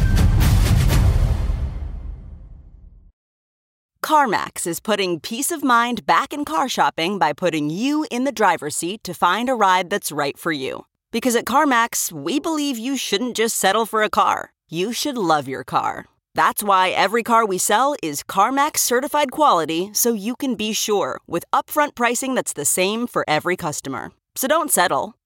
CarMax 4.05 4.67
is 4.67 4.81
putting 4.81 5.19
peace 5.19 5.51
of 5.51 5.65
mind 5.65 6.05
back 6.05 6.35
in 6.35 6.45
car 6.45 6.69
shopping 6.69 7.19
by 7.19 7.33
putting 7.33 7.71
you 7.71 8.07
in 8.11 8.25
the 8.25 8.33
driver's 8.33 8.77
seat 8.77 9.03
to 9.05 9.15
find 9.15 9.49
a 9.49 9.55
ride 9.55 9.89
that's 9.89 10.13
right 10.13 10.37
for 10.37 10.53
you. 10.53 10.85
Because 11.11 11.35
at 11.35 11.47
CarMax, 11.47 12.13
we 12.13 12.39
believe 12.39 12.77
you 12.77 12.99
shouldn't 12.99 13.35
just 13.35 13.57
settle 13.57 13.87
for 13.87 14.03
a 14.03 14.11
car, 14.11 14.53
you 14.69 14.93
should 14.93 15.17
love 15.17 15.49
your 15.49 15.65
car. 15.65 16.05
That's 16.35 16.63
why 16.63 16.91
every 16.91 17.23
car 17.23 17.47
we 17.47 17.57
sell 17.57 17.95
is 18.03 18.23
CarMax 18.23 18.79
certified 18.79 19.31
quality 19.31 19.91
so 19.95 20.13
you 20.13 20.37
can 20.37 20.55
be 20.55 20.73
sure 20.73 21.21
with 21.27 21.45
upfront 21.53 21.95
pricing 21.95 22.35
that's 22.35 22.53
the 22.53 22.65
same 22.65 23.07
for 23.07 23.25
every 23.27 23.57
customer. 23.57 24.13
So 24.35 24.49
don't 24.49 24.71
settle. 24.71 25.15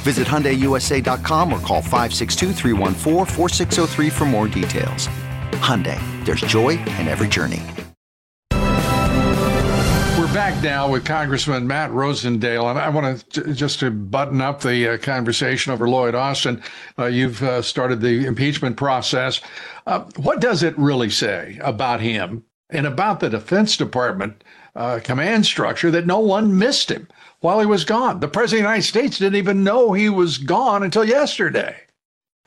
Visit 0.00 0.26
HyundaiUSA.com 0.26 1.52
or 1.52 1.60
call 1.60 1.82
562 1.82 2.54
for 4.10 4.24
more 4.24 4.48
details. 4.48 5.08
Hyundai, 5.60 6.00
there's 6.24 6.40
joy 6.40 6.70
in 6.70 7.06
every 7.06 7.28
journey. 7.28 7.62
We're 10.18 10.34
back 10.34 10.62
now 10.62 10.88
with 10.88 11.04
Congressman 11.04 11.66
Matt 11.66 11.90
Rosendale, 11.90 12.70
and 12.70 12.78
I 12.78 12.88
want 12.88 13.28
to 13.30 13.52
just 13.52 13.80
to 13.80 13.90
button 13.90 14.40
up 14.40 14.60
the 14.60 14.94
uh, 14.94 14.98
conversation 14.98 15.72
over 15.72 15.88
Lloyd 15.88 16.14
Austin. 16.14 16.62
Uh, 16.98 17.06
you've 17.06 17.42
uh, 17.42 17.62
started 17.62 18.00
the 18.00 18.26
impeachment 18.26 18.76
process. 18.76 19.40
Uh, 19.86 20.04
what 20.16 20.40
does 20.40 20.62
it 20.62 20.78
really 20.78 21.10
say 21.10 21.58
about 21.62 22.00
him 22.00 22.44
and 22.72 22.86
about 22.86 23.20
the 23.20 23.30
Defense 23.30 23.76
Department 23.76 24.42
uh, 24.76 25.00
command 25.02 25.46
structure 25.46 25.90
that 25.90 26.06
no 26.06 26.18
one 26.20 26.58
missed 26.58 26.90
him? 26.90 27.08
while 27.40 27.60
he 27.60 27.66
was 27.66 27.84
gone. 27.84 28.20
The 28.20 28.28
President 28.28 28.60
of 28.60 28.64
the 28.64 28.68
United 28.70 28.86
States 28.86 29.18
didn't 29.18 29.36
even 29.36 29.64
know 29.64 29.92
he 29.92 30.08
was 30.08 30.38
gone 30.38 30.82
until 30.82 31.04
yesterday. 31.04 31.76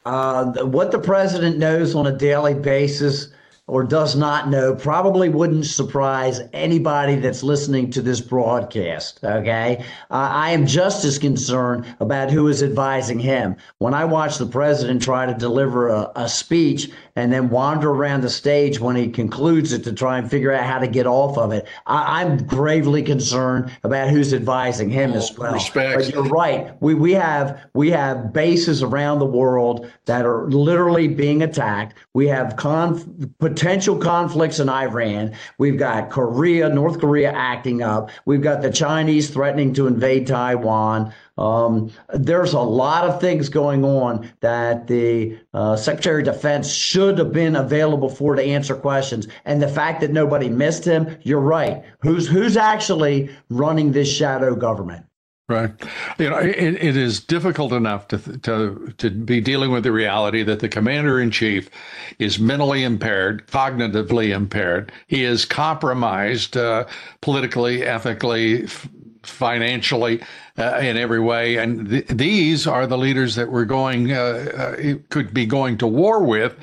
Uh, 0.06 0.64
what 0.66 0.92
the 0.92 1.00
president 1.00 1.58
knows 1.58 1.96
on 1.96 2.08
a 2.08 2.18
daily 2.18 2.54
basis 2.54 3.30
or 3.68 3.86
does 3.86 4.18
not 4.18 4.50
know 4.50 4.76
probably 4.76 5.30
wouldn't 5.30 5.66
surprise 5.66 6.42
anybody 6.52 7.16
that's 7.16 7.42
listening 7.42 7.90
to 7.90 8.02
this 8.02 8.20
broadcast. 8.20 9.24
Okay. 9.24 9.78
Uh, 10.12 10.30
I 10.34 10.52
am 10.52 10.68
just 10.68 11.06
as 11.06 11.18
concerned 11.18 11.86
about 12.02 12.30
who 12.30 12.50
is 12.50 12.62
advising 12.62 13.20
him. 13.20 13.56
When 13.78 13.94
I 13.94 14.04
watch 14.04 14.38
the 14.38 14.46
president 14.46 15.02
try 15.02 15.26
to 15.26 15.34
deliver 15.34 15.88
a, 15.88 16.12
a 16.18 16.28
speech 16.28 16.92
and 17.16 17.32
then 17.32 17.50
wander 17.50 17.92
around 17.92 18.22
the 18.22 18.30
stage 18.30 18.80
when 18.80 18.96
he 18.96 19.08
concludes 19.08 19.72
it 19.72 19.84
to 19.84 19.94
try 19.94 20.18
and 20.18 20.30
figure 20.30 20.52
out 20.52 20.66
how 20.66 20.80
to 20.80 20.88
get 20.88 21.06
off 21.06 21.38
of 21.38 21.52
it. 21.52 21.68
I, 21.86 22.24
am 22.24 22.38
gravely 22.38 23.04
concerned 23.04 23.72
about 23.84 24.10
who's 24.10 24.34
advising 24.34 24.90
him 24.90 25.14
oh, 25.14 25.18
as 25.18 25.38
well. 25.38 25.54
Respect. 25.54 25.96
But 25.96 26.14
you're 26.14 26.24
right. 26.24 26.76
We 26.82 26.96
we 26.96 27.14
have 27.14 27.66
we 27.74 27.92
have 27.92 28.34
bases 28.34 28.82
around 28.82 29.20
the 29.20 29.26
world 29.26 29.92
that 30.06 30.26
are 30.26 30.50
literally 30.50 31.08
being 31.08 31.44
attacked. 31.44 31.98
We 32.14 32.28
have 32.28 32.56
conf- 32.56 33.06
potential 33.40 33.98
conflicts 33.98 34.60
in 34.60 34.70
Iran. 34.70 35.34
We've 35.60 35.78
got 35.78 36.10
Korea, 36.10 36.70
North 36.70 37.00
Korea 37.00 37.32
acting 37.32 37.84
up. 37.84 38.10
We've 38.26 38.42
got 38.42 38.62
the 38.62 38.72
Chinese 38.72 39.30
threatening 39.30 39.74
to 39.76 39.88
invade 39.88 40.28
Taiwan. 40.28 41.14
Um, 41.38 41.92
there's 42.14 42.54
a 42.54 42.60
lot 42.60 43.06
of 43.06 43.20
things 43.20 43.50
going 43.50 43.84
on 43.84 44.32
that 44.42 44.88
the 44.88 45.40
uh, 45.54 45.76
Secretary 45.76 46.22
of 46.22 46.26
Defense 46.26 46.72
should 46.72 47.18
have 47.18 47.32
been 47.32 47.56
available 47.56 48.10
for 48.10 48.36
to 48.36 48.44
answer 48.44 48.76
questions. 48.76 49.28
And 49.46 49.62
the 49.62 49.68
fact 49.68 50.02
that 50.02 50.12
nobody 50.12 50.50
missed 50.50 50.86
him, 50.86 51.18
you're 51.24 51.40
right. 51.40 51.84
Who's 52.00 52.28
who's 52.28 52.56
actually 52.56 53.30
running 53.50 53.92
this 53.92 54.12
shadow 54.12 54.56
government? 54.56 55.06
Right. 55.50 55.72
You 56.20 56.30
know, 56.30 56.38
it, 56.38 56.56
it 56.56 56.96
is 56.96 57.20
difficult 57.20 57.74
enough 57.74 58.08
to, 58.08 58.18
to, 58.18 58.94
to 58.98 59.10
be 59.10 59.42
dealing 59.42 59.72
with 59.72 59.84
the 59.84 59.92
reality 59.92 60.42
that 60.42 60.62
the 60.62 60.70
commander 60.70 61.20
in 61.20 61.32
chief 61.32 61.70
is 62.18 62.40
mentally 62.40 62.84
impaired, 62.84 63.46
cognitively 63.48 64.34
impaired. 64.34 64.94
He 65.08 65.26
is 65.26 65.44
compromised 65.44 66.56
uh, 66.56 66.86
politically, 67.20 67.84
ethically, 67.84 68.64
f- 68.64 68.88
financially, 69.24 70.22
uh, 70.58 70.78
in 70.82 70.98
every 70.98 71.20
way. 71.20 71.58
And 71.58 71.90
th- 71.90 72.08
these 72.08 72.68
are 72.68 72.86
the 72.86 72.98
leaders 72.98 73.36
that 73.36 73.52
we're 73.52 73.66
going, 73.66 74.12
uh, 74.12 74.76
uh, 74.78 74.96
could 75.10 75.34
be 75.34 75.46
going 75.46 75.78
to 75.80 75.88
war 75.88 76.24
with. 76.24 76.56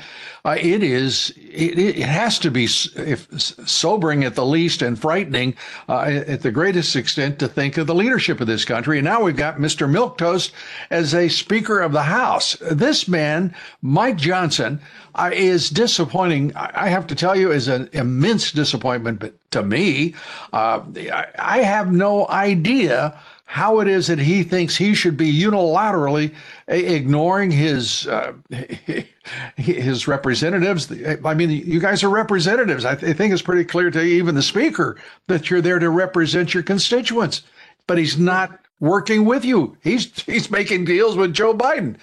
Uh, 0.44 0.56
it 0.58 0.82
is, 0.82 1.34
it, 1.36 1.78
it, 1.78 1.96
has 1.96 2.38
to 2.38 2.50
be 2.50 2.64
if, 2.64 3.28
sobering 3.68 4.24
at 4.24 4.34
the 4.34 4.46
least 4.46 4.80
and 4.80 4.98
frightening 4.98 5.54
uh, 5.88 6.00
at 6.26 6.40
the 6.40 6.50
greatest 6.50 6.96
extent 6.96 7.38
to 7.38 7.46
think 7.46 7.76
of 7.76 7.86
the 7.86 7.94
leadership 7.94 8.40
of 8.40 8.46
this 8.46 8.64
country. 8.64 8.98
And 8.98 9.04
now 9.04 9.22
we've 9.22 9.36
got 9.36 9.56
Mr. 9.56 9.90
Milquetoast 9.90 10.52
as 10.88 11.12
a 11.12 11.28
Speaker 11.28 11.80
of 11.80 11.92
the 11.92 12.04
House. 12.04 12.56
This 12.70 13.06
man, 13.06 13.54
Mike 13.82 14.16
Johnson, 14.16 14.80
uh, 15.16 15.30
is 15.34 15.68
disappointing. 15.68 16.54
I 16.54 16.88
have 16.88 17.06
to 17.08 17.14
tell 17.14 17.36
you, 17.36 17.50
is 17.50 17.68
an 17.68 17.90
immense 17.92 18.52
disappointment 18.52 19.34
to 19.50 19.62
me. 19.62 20.14
I 20.52 21.60
have 21.64 21.92
no 21.92 22.28
idea 22.28 23.20
how 23.50 23.80
it 23.80 23.88
is 23.88 24.06
that 24.06 24.20
he 24.20 24.44
thinks 24.44 24.76
he 24.76 24.94
should 24.94 25.16
be 25.16 25.32
unilaterally 25.32 26.32
ignoring 26.68 27.50
his 27.50 28.06
uh, 28.06 28.32
his 29.56 30.06
representatives. 30.06 30.88
I 31.24 31.34
mean, 31.34 31.50
you 31.50 31.80
guys 31.80 32.04
are 32.04 32.10
representatives. 32.10 32.84
I, 32.84 32.94
th- 32.94 33.10
I 33.10 33.12
think 33.12 33.32
it's 33.32 33.42
pretty 33.42 33.64
clear 33.64 33.90
to 33.90 34.00
even 34.00 34.36
the 34.36 34.42
speaker 34.42 34.98
that 35.26 35.50
you're 35.50 35.60
there 35.60 35.80
to 35.80 35.90
represent 35.90 36.54
your 36.54 36.62
constituents. 36.62 37.42
But 37.88 37.98
he's 37.98 38.16
not 38.16 38.56
working 38.78 39.24
with 39.24 39.44
you. 39.44 39.76
He's 39.82 40.22
he's 40.22 40.48
making 40.48 40.84
deals 40.84 41.16
with 41.16 41.34
Joe 41.34 41.52
Biden. 41.52 41.96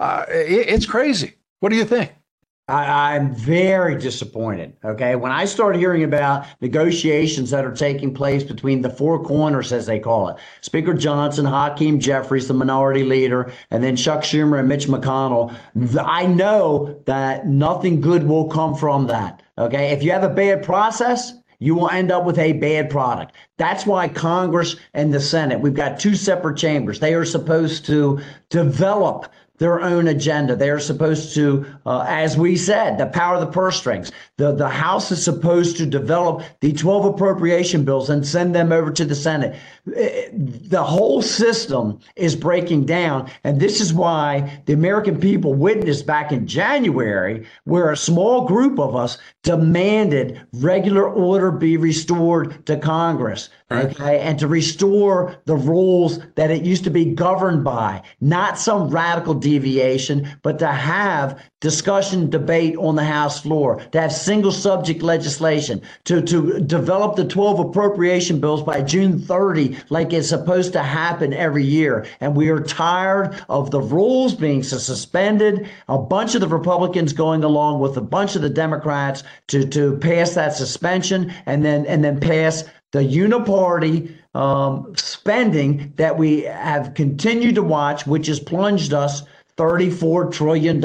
Uh, 0.00 0.24
it, 0.30 0.70
it's 0.70 0.86
crazy. 0.86 1.34
What 1.60 1.68
do 1.68 1.76
you 1.76 1.84
think? 1.84 2.14
I, 2.66 3.16
am 3.16 3.34
very 3.34 3.98
disappointed. 3.98 4.74
Okay. 4.82 5.16
When 5.16 5.30
I 5.30 5.44
start 5.44 5.76
hearing 5.76 6.02
about 6.02 6.46
negotiations 6.62 7.50
that 7.50 7.64
are 7.64 7.74
taking 7.74 8.14
place 8.14 8.42
between 8.42 8.80
the 8.80 8.88
four 8.88 9.22
corners, 9.22 9.70
as 9.70 9.84
they 9.84 9.98
call 9.98 10.28
it, 10.28 10.36
Speaker 10.62 10.94
Johnson, 10.94 11.44
Hakeem 11.44 12.00
Jeffries, 12.00 12.48
the 12.48 12.54
minority 12.54 13.04
leader, 13.04 13.52
and 13.70 13.84
then 13.84 13.96
Chuck 13.96 14.22
Schumer 14.22 14.58
and 14.58 14.68
Mitch 14.68 14.86
McConnell, 14.86 15.54
I 16.00 16.26
know 16.26 17.02
that 17.04 17.46
nothing 17.46 18.00
good 18.00 18.26
will 18.26 18.48
come 18.48 18.74
from 18.74 19.08
that. 19.08 19.42
Okay. 19.58 19.92
If 19.92 20.02
you 20.02 20.12
have 20.12 20.24
a 20.24 20.30
bad 20.30 20.62
process, 20.62 21.34
you 21.58 21.74
will 21.74 21.90
end 21.90 22.10
up 22.10 22.24
with 22.24 22.38
a 22.38 22.54
bad 22.54 22.88
product. 22.88 23.34
That's 23.58 23.86
why 23.86 24.08
Congress 24.08 24.76
and 24.94 25.12
the 25.12 25.20
Senate, 25.20 25.60
we've 25.60 25.74
got 25.74 26.00
two 26.00 26.14
separate 26.14 26.56
chambers. 26.56 26.98
They 26.98 27.14
are 27.14 27.24
supposed 27.24 27.84
to 27.86 28.20
develop 28.48 29.30
their 29.58 29.80
own 29.80 30.08
agenda. 30.08 30.56
They 30.56 30.70
are 30.70 30.80
supposed 30.80 31.34
to, 31.36 31.64
uh, 31.86 32.04
as 32.08 32.36
we 32.36 32.56
said, 32.56 32.98
the 32.98 33.06
power 33.06 33.36
of 33.36 33.40
the 33.40 33.52
purse 33.52 33.76
strings. 33.76 34.10
The, 34.36 34.52
the 34.52 34.68
House 34.68 35.12
is 35.12 35.24
supposed 35.24 35.76
to 35.76 35.86
develop 35.86 36.42
the 36.60 36.72
12 36.72 37.04
appropriation 37.06 37.84
bills 37.84 38.10
and 38.10 38.26
send 38.26 38.54
them 38.54 38.72
over 38.72 38.90
to 38.90 39.04
the 39.04 39.14
Senate. 39.14 39.56
The 39.86 40.82
whole 40.82 41.20
system 41.20 41.98
is 42.16 42.34
breaking 42.34 42.86
down. 42.86 43.30
And 43.44 43.60
this 43.60 43.80
is 43.80 43.92
why 43.92 44.62
the 44.64 44.72
American 44.72 45.20
people 45.20 45.52
witnessed 45.52 46.06
back 46.06 46.32
in 46.32 46.46
January, 46.46 47.46
where 47.64 47.90
a 47.90 47.96
small 47.96 48.46
group 48.46 48.78
of 48.78 48.96
us 48.96 49.18
demanded 49.42 50.40
regular 50.54 51.06
order 51.06 51.50
be 51.50 51.76
restored 51.76 52.64
to 52.66 52.78
Congress. 52.78 53.50
Okay. 53.70 54.20
And 54.20 54.38
to 54.38 54.48
restore 54.48 55.36
the 55.44 55.56
rules 55.56 56.20
that 56.36 56.50
it 56.50 56.64
used 56.64 56.84
to 56.84 56.90
be 56.90 57.04
governed 57.04 57.64
by, 57.64 58.02
not 58.20 58.58
some 58.58 58.88
radical 58.88 59.34
deviation, 59.34 60.28
but 60.42 60.58
to 60.60 60.68
have 60.68 61.42
discussion, 61.64 62.28
debate 62.28 62.76
on 62.76 62.94
the 62.94 63.02
House 63.02 63.40
floor, 63.40 63.80
to 63.92 64.00
have 64.00 64.12
single 64.12 64.52
subject 64.52 65.02
legislation, 65.02 65.80
to, 66.04 66.20
to 66.20 66.60
develop 66.60 67.16
the 67.16 67.24
12 67.24 67.58
appropriation 67.58 68.38
bills 68.38 68.62
by 68.62 68.82
June 68.82 69.18
30, 69.18 69.78
like 69.88 70.12
it's 70.12 70.28
supposed 70.28 70.74
to 70.74 70.82
happen 70.82 71.32
every 71.32 71.64
year. 71.64 72.06
And 72.20 72.36
we 72.36 72.50
are 72.50 72.60
tired 72.60 73.42
of 73.48 73.70
the 73.70 73.80
rules 73.80 74.34
being 74.34 74.62
suspended, 74.62 75.66
a 75.88 75.96
bunch 75.96 76.34
of 76.34 76.42
the 76.42 76.48
Republicans 76.48 77.14
going 77.14 77.42
along 77.42 77.80
with 77.80 77.96
a 77.96 78.02
bunch 78.02 78.36
of 78.36 78.42
the 78.42 78.50
Democrats 78.50 79.24
to, 79.46 79.66
to 79.68 79.96
pass 79.96 80.34
that 80.34 80.52
suspension 80.52 81.32
and 81.46 81.64
then 81.64 81.86
and 81.86 82.04
then 82.04 82.20
pass 82.20 82.64
the 82.92 83.00
uniparty 83.00 84.14
um, 84.34 84.92
spending 84.96 85.92
that 85.96 86.18
we 86.18 86.42
have 86.42 86.92
continued 86.94 87.54
to 87.54 87.62
watch, 87.62 88.06
which 88.06 88.26
has 88.26 88.38
plunged 88.38 88.92
us 88.92 89.22
$34 89.56 90.32
trillion 90.32 90.84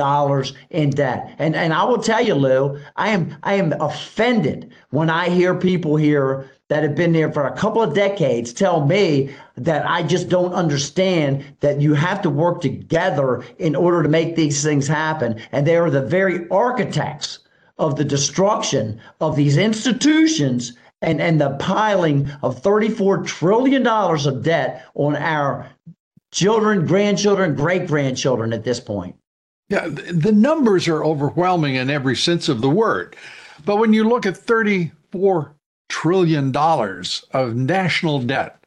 in 0.69 0.89
debt. 0.91 1.36
And 1.39 1.55
and 1.55 1.73
I 1.73 1.84
will 1.84 1.97
tell 1.97 2.21
you, 2.21 2.36
Lou, 2.36 2.79
I 2.95 3.10
am 3.10 3.36
I 3.43 3.55
am 3.55 3.73
offended 3.73 4.71
when 4.91 5.10
I 5.10 5.29
hear 5.29 5.55
people 5.55 5.95
here 5.95 6.49
that 6.69 6.84
have 6.84 6.95
been 6.95 7.13
there 7.13 7.32
for 7.32 7.45
a 7.45 7.58
couple 7.58 7.82
of 7.82 7.95
decades 7.95 8.53
tell 8.53 8.86
me 8.86 9.36
that 9.58 9.89
I 9.89 10.03
just 10.03 10.29
don't 10.29 10.53
understand 10.53 11.43
that 11.62 11.82
you 11.82 11.95
have 11.95 12.21
to 12.21 12.29
work 12.29 12.62
together 12.62 13.43
in 13.58 13.75
order 13.75 14.03
to 14.03 14.10
make 14.10 14.36
these 14.36 14.63
things 14.63 14.88
happen. 14.88 15.41
And 15.51 15.65
they 15.65 15.77
are 15.77 15.89
the 15.89 16.03
very 16.03 16.47
architects 16.49 17.39
of 17.79 17.95
the 17.95 18.05
destruction 18.05 19.01
of 19.19 19.36
these 19.36 19.58
institutions 19.58 20.73
and, 21.01 21.19
and 21.19 21.41
the 21.41 21.51
piling 21.60 22.29
of 22.43 22.62
$34 22.62 23.25
trillion 23.25 23.88
of 23.88 24.43
debt 24.43 24.86
on 24.93 25.15
our 25.15 25.67
children, 26.32 26.86
grandchildren, 26.86 27.56
great 27.56 27.88
grandchildren 27.88 28.54
at 28.54 28.63
this 28.63 28.80
point. 28.80 29.15
Yeah, 29.70 29.88
the 29.88 30.32
numbers 30.32 30.88
are 30.88 31.04
overwhelming 31.04 31.76
in 31.76 31.89
every 31.89 32.15
sense 32.15 32.50
of 32.50 32.62
the 32.62 32.70
word. 32.70 33.15
But 33.65 33.76
when 33.76 33.94
you 33.94 34.04
look 34.04 34.26
at 34.26 34.34
$34 34.34 35.52
trillion 35.89 36.56
of 36.56 37.56
national 37.56 38.20
debt 38.22 38.59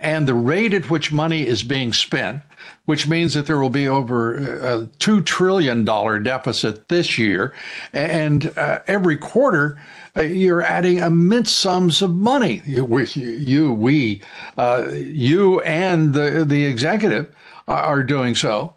and 0.00 0.28
the 0.28 0.34
rate 0.34 0.74
at 0.74 0.90
which 0.90 1.10
money 1.12 1.46
is 1.46 1.62
being 1.62 1.92
spent, 1.92 2.42
which 2.84 3.08
means 3.08 3.34
that 3.34 3.46
there 3.46 3.58
will 3.58 3.70
be 3.70 3.88
over 3.88 4.36
a 4.36 4.86
$2 4.98 5.24
trillion 5.24 5.84
deficit 5.84 6.88
this 6.88 7.18
year. 7.18 7.52
And 7.92 8.56
uh, 8.56 8.80
every 8.86 9.16
quarter, 9.16 9.80
uh, 10.16 10.22
you're 10.22 10.62
adding 10.62 10.98
immense 10.98 11.50
sums 11.50 12.00
of 12.00 12.14
money. 12.14 12.62
You, 12.64 12.98
you 13.14 13.72
we, 13.72 14.22
uh, 14.56 14.88
you 14.92 15.60
and 15.62 16.14
the, 16.14 16.44
the 16.44 16.64
executive 16.64 17.34
are 17.66 18.02
doing 18.02 18.34
so. 18.34 18.74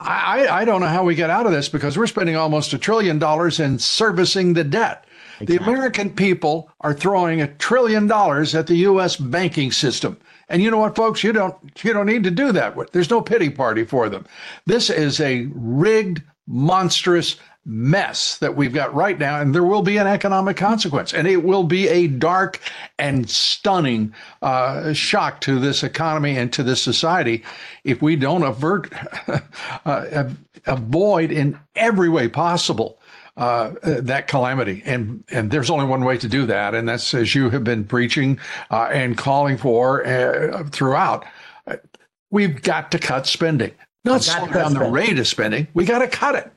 I, 0.00 0.48
I 0.48 0.64
don't 0.64 0.80
know 0.80 0.86
how 0.86 1.04
we 1.04 1.14
get 1.14 1.30
out 1.30 1.46
of 1.46 1.52
this 1.52 1.68
because 1.68 1.96
we're 1.96 2.06
spending 2.06 2.34
almost 2.34 2.72
a 2.72 2.78
trillion 2.78 3.18
dollars 3.18 3.60
in 3.60 3.78
servicing 3.78 4.54
the 4.54 4.64
debt. 4.64 5.04
Exactly. 5.40 5.56
The 5.56 5.62
American 5.62 6.10
people 6.10 6.70
are 6.80 6.94
throwing 6.94 7.40
a 7.40 7.48
trillion 7.54 8.06
dollars 8.06 8.54
at 8.54 8.66
the 8.66 8.76
U.S. 8.76 9.16
banking 9.16 9.72
system. 9.72 10.18
And 10.50 10.60
you 10.60 10.70
know 10.70 10.78
what, 10.78 10.96
folks? 10.96 11.22
You 11.22 11.32
don't 11.32 11.56
you 11.82 11.92
don't 11.92 12.06
need 12.06 12.24
to 12.24 12.30
do 12.30 12.52
that. 12.52 12.76
There's 12.92 13.08
no 13.08 13.22
pity 13.22 13.48
party 13.48 13.84
for 13.84 14.08
them. 14.08 14.26
This 14.66 14.90
is 14.90 15.20
a 15.20 15.48
rigged, 15.54 16.22
monstrous 16.46 17.36
mess 17.64 18.38
that 18.38 18.56
we've 18.56 18.72
got 18.72 18.92
right 18.92 19.18
now, 19.18 19.40
and 19.40 19.54
there 19.54 19.64
will 19.64 19.82
be 19.82 19.98
an 19.98 20.06
economic 20.06 20.56
consequence, 20.56 21.12
and 21.12 21.28
it 21.28 21.44
will 21.44 21.62
be 21.62 21.88
a 21.88 22.08
dark 22.08 22.58
and 22.98 23.30
stunning 23.30 24.12
uh, 24.42 24.92
shock 24.92 25.40
to 25.42 25.60
this 25.60 25.84
economy 25.84 26.36
and 26.36 26.52
to 26.52 26.62
this 26.62 26.82
society 26.82 27.44
if 27.84 28.02
we 28.02 28.16
don't 28.16 28.42
avert, 28.42 28.92
uh, 29.84 30.24
avoid 30.66 31.30
in 31.30 31.58
every 31.76 32.08
way 32.08 32.28
possible 32.28 32.99
uh, 33.40 33.72
that 33.82 34.28
calamity. 34.28 34.82
And 34.84 35.24
and 35.30 35.50
there's 35.50 35.70
only 35.70 35.86
one 35.86 36.04
way 36.04 36.18
to 36.18 36.28
do 36.28 36.46
that, 36.46 36.74
and 36.74 36.88
that's 36.88 37.14
as 37.14 37.34
you 37.34 37.48
have 37.50 37.64
been 37.64 37.84
preaching 37.84 38.38
uh, 38.70 38.90
and 38.92 39.16
calling 39.16 39.56
for 39.56 40.06
uh, 40.06 40.64
throughout. 40.70 41.24
We've 42.30 42.62
got 42.62 42.92
to 42.92 42.98
cut 42.98 43.26
spending, 43.26 43.72
not 44.04 44.22
slow 44.22 44.46
down 44.46 44.74
the 44.74 44.88
rate 44.88 45.18
of 45.18 45.26
spending. 45.26 45.66
We 45.74 45.84
got 45.84 45.98
to 45.98 46.06
cut 46.06 46.36
it. 46.36 46.52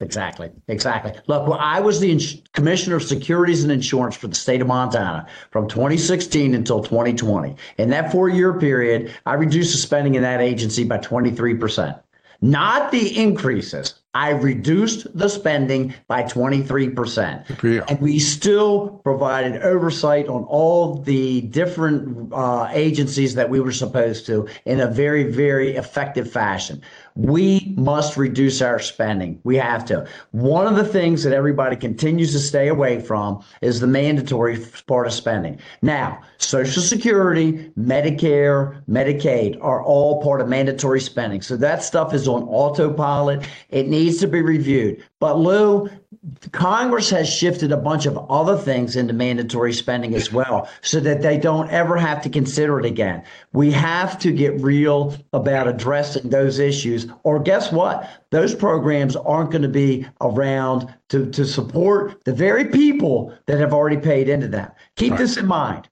Exactly. 0.00 0.50
Exactly. 0.68 1.12
Look, 1.26 1.48
well, 1.48 1.58
I 1.58 1.80
was 1.80 2.00
the 2.00 2.12
ins- 2.12 2.42
commissioner 2.52 2.96
of 2.96 3.02
securities 3.02 3.62
and 3.62 3.72
insurance 3.72 4.14
for 4.14 4.28
the 4.28 4.34
state 4.34 4.60
of 4.60 4.66
Montana 4.66 5.26
from 5.50 5.68
2016 5.68 6.54
until 6.54 6.82
2020. 6.82 7.56
In 7.78 7.88
that 7.90 8.12
four 8.12 8.28
year 8.28 8.58
period, 8.58 9.14
I 9.24 9.34
reduced 9.34 9.72
the 9.72 9.78
spending 9.78 10.14
in 10.14 10.22
that 10.22 10.42
agency 10.42 10.84
by 10.84 10.98
23%. 10.98 11.98
Not 12.40 12.90
the 12.92 13.18
increases, 13.18 13.94
I 14.16 14.30
reduced 14.30 15.06
the 15.16 15.28
spending 15.28 15.92
by 16.08 16.22
23%. 16.22 17.44
And 17.86 18.00
we 18.00 18.18
still 18.18 19.00
provided 19.04 19.60
oversight 19.62 20.26
on 20.26 20.44
all 20.44 20.94
the 20.94 21.42
different 21.42 22.32
uh, 22.32 22.68
agencies 22.72 23.34
that 23.34 23.50
we 23.50 23.60
were 23.60 23.72
supposed 23.72 24.24
to 24.26 24.48
in 24.64 24.80
a 24.80 24.86
very, 24.86 25.24
very 25.24 25.76
effective 25.76 26.30
fashion. 26.30 26.80
We 27.16 27.74
must 27.76 28.16
reduce 28.16 28.60
our 28.60 28.78
spending. 28.78 29.40
We 29.42 29.56
have 29.56 29.84
to. 29.86 30.06
One 30.32 30.66
of 30.66 30.76
the 30.76 30.84
things 30.84 31.22
that 31.24 31.32
everybody 31.32 31.74
continues 31.74 32.32
to 32.32 32.38
stay 32.38 32.68
away 32.68 33.00
from 33.00 33.42
is 33.62 33.80
the 33.80 33.86
mandatory 33.86 34.64
part 34.86 35.06
of 35.06 35.12
spending. 35.12 35.58
Now, 35.80 36.20
Social 36.36 36.82
Security, 36.82 37.72
Medicare, 37.78 38.82
Medicaid 38.88 39.58
are 39.62 39.82
all 39.82 40.22
part 40.22 40.40
of 40.40 40.48
mandatory 40.48 41.00
spending. 41.00 41.40
So 41.40 41.56
that 41.56 41.82
stuff 41.82 42.12
is 42.12 42.28
on 42.28 42.42
autopilot. 42.44 43.48
It 43.70 43.88
needs 43.88 44.18
to 44.18 44.28
be 44.28 44.42
reviewed. 44.42 45.02
But 45.18 45.38
Lou, 45.38 45.88
Congress 46.52 47.10
has 47.10 47.28
shifted 47.32 47.72
a 47.72 47.76
bunch 47.76 48.06
of 48.06 48.18
other 48.30 48.56
things 48.56 48.96
into 48.96 49.12
mandatory 49.12 49.72
spending 49.72 50.14
as 50.14 50.32
well 50.32 50.68
so 50.82 50.98
that 51.00 51.22
they 51.22 51.38
don't 51.38 51.70
ever 51.70 51.96
have 51.96 52.20
to 52.22 52.28
consider 52.28 52.80
it 52.80 52.86
again. 52.86 53.22
We 53.52 53.70
have 53.72 54.18
to 54.20 54.32
get 54.32 54.60
real 54.60 55.16
about 55.32 55.68
addressing 55.68 56.30
those 56.30 56.58
issues, 56.58 57.06
or 57.22 57.38
guess 57.38 57.70
what? 57.70 58.08
Those 58.30 58.54
programs 58.54 59.14
aren't 59.14 59.50
going 59.50 59.62
to 59.62 59.68
be 59.68 60.06
around 60.20 60.92
to, 61.10 61.30
to 61.30 61.44
support 61.44 62.24
the 62.24 62.32
very 62.32 62.66
people 62.66 63.32
that 63.46 63.60
have 63.60 63.72
already 63.72 63.98
paid 63.98 64.28
into 64.28 64.48
that. 64.48 64.76
Keep 64.96 65.12
right. 65.12 65.18
this 65.18 65.36
in 65.36 65.46
mind. 65.46 65.88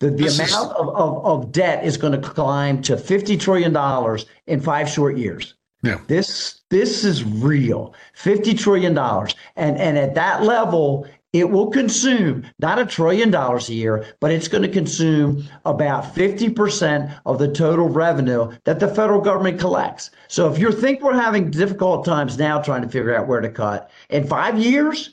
The, 0.00 0.10
the 0.10 0.26
amount 0.26 0.40
is... 0.40 0.54
of, 0.54 0.88
of, 0.88 1.24
of 1.24 1.52
debt 1.52 1.84
is 1.84 1.96
going 1.96 2.20
to 2.20 2.28
climb 2.28 2.82
to 2.82 2.96
$50 2.96 3.40
trillion 3.40 4.18
in 4.46 4.60
five 4.60 4.88
short 4.88 5.16
years. 5.16 5.54
Yeah. 5.82 6.00
This 6.06 6.62
this 6.70 7.04
is 7.04 7.24
real. 7.24 7.94
50 8.14 8.54
trillion 8.54 8.94
dollars. 8.94 9.34
And 9.56 9.76
and 9.78 9.96
at 9.98 10.14
that 10.14 10.42
level 10.42 11.06
it 11.32 11.50
will 11.50 11.66
consume 11.66 12.46
not 12.60 12.78
a 12.78 12.86
trillion 12.86 13.30
dollars 13.30 13.68
a 13.68 13.74
year, 13.74 14.06
but 14.20 14.30
it's 14.30 14.48
going 14.48 14.62
to 14.62 14.70
consume 14.70 15.46
about 15.66 16.14
50% 16.14 17.20
of 17.26 17.38
the 17.38 17.52
total 17.52 17.90
revenue 17.90 18.52
that 18.64 18.80
the 18.80 18.88
federal 18.88 19.20
government 19.20 19.60
collects. 19.60 20.10
So 20.28 20.50
if 20.50 20.58
you 20.58 20.72
think 20.72 21.02
we're 21.02 21.12
having 21.12 21.50
difficult 21.50 22.06
times 22.06 22.38
now 22.38 22.62
trying 22.62 22.80
to 22.82 22.88
figure 22.88 23.14
out 23.14 23.28
where 23.28 23.42
to 23.42 23.50
cut, 23.50 23.90
in 24.08 24.26
5 24.26 24.58
years 24.58 25.10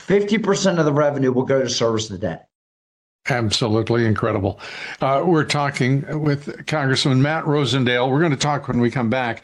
50% 0.00 0.78
of 0.78 0.84
the 0.84 0.92
revenue 0.92 1.32
will 1.32 1.44
go 1.44 1.62
to 1.62 1.68
service 1.70 2.08
the 2.08 2.18
debt. 2.18 2.48
Absolutely 3.28 4.04
incredible. 4.04 4.60
Uh, 5.00 5.22
we're 5.24 5.44
talking 5.44 6.22
with 6.22 6.66
Congressman 6.66 7.22
Matt 7.22 7.44
Rosendale. 7.44 8.10
We're 8.10 8.20
going 8.20 8.32
to 8.32 8.36
talk 8.36 8.68
when 8.68 8.80
we 8.80 8.90
come 8.90 9.10
back 9.10 9.42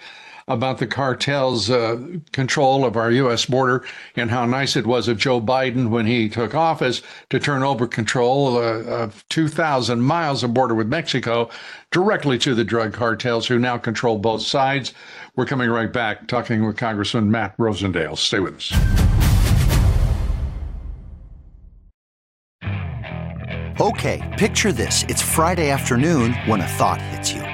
about 0.48 0.78
the 0.78 0.86
cartel's 0.86 1.70
uh, 1.70 1.98
control 2.32 2.84
of 2.84 2.96
our 2.96 3.10
U.S. 3.10 3.46
border 3.46 3.84
and 4.16 4.30
how 4.30 4.44
nice 4.44 4.76
it 4.76 4.86
was 4.86 5.08
of 5.08 5.18
Joe 5.18 5.40
Biden 5.40 5.88
when 5.88 6.06
he 6.06 6.28
took 6.28 6.54
office 6.54 7.02
to 7.30 7.38
turn 7.38 7.62
over 7.62 7.86
control 7.86 8.58
uh, 8.58 8.82
of 8.84 9.24
2,000 9.30 10.00
miles 10.00 10.42
of 10.42 10.52
border 10.52 10.74
with 10.74 10.88
Mexico 10.88 11.48
directly 11.90 12.38
to 12.38 12.54
the 12.54 12.64
drug 12.64 12.92
cartels 12.92 13.46
who 13.46 13.58
now 13.58 13.78
control 13.78 14.18
both 14.18 14.42
sides. 14.42 14.92
We're 15.36 15.46
coming 15.46 15.70
right 15.70 15.92
back 15.92 16.28
talking 16.28 16.64
with 16.66 16.76
Congressman 16.76 17.30
Matt 17.30 17.56
Rosendale. 17.56 18.18
Stay 18.18 18.40
with 18.40 18.56
us. 18.56 18.72
Okay, 23.80 24.22
picture 24.38 24.70
this. 24.70 25.04
It's 25.08 25.20
Friday 25.20 25.70
afternoon 25.70 26.34
when 26.46 26.60
a 26.60 26.66
thought 26.66 27.02
hits 27.02 27.32
you. 27.32 27.53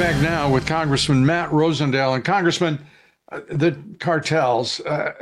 Back 0.00 0.22
now 0.22 0.50
with 0.50 0.66
Congressman 0.66 1.26
Matt 1.26 1.50
Rosendale. 1.50 2.14
And 2.14 2.24
Congressman, 2.24 2.78
the 3.30 3.76
cartels, 4.00 4.80
uh, 4.80 5.12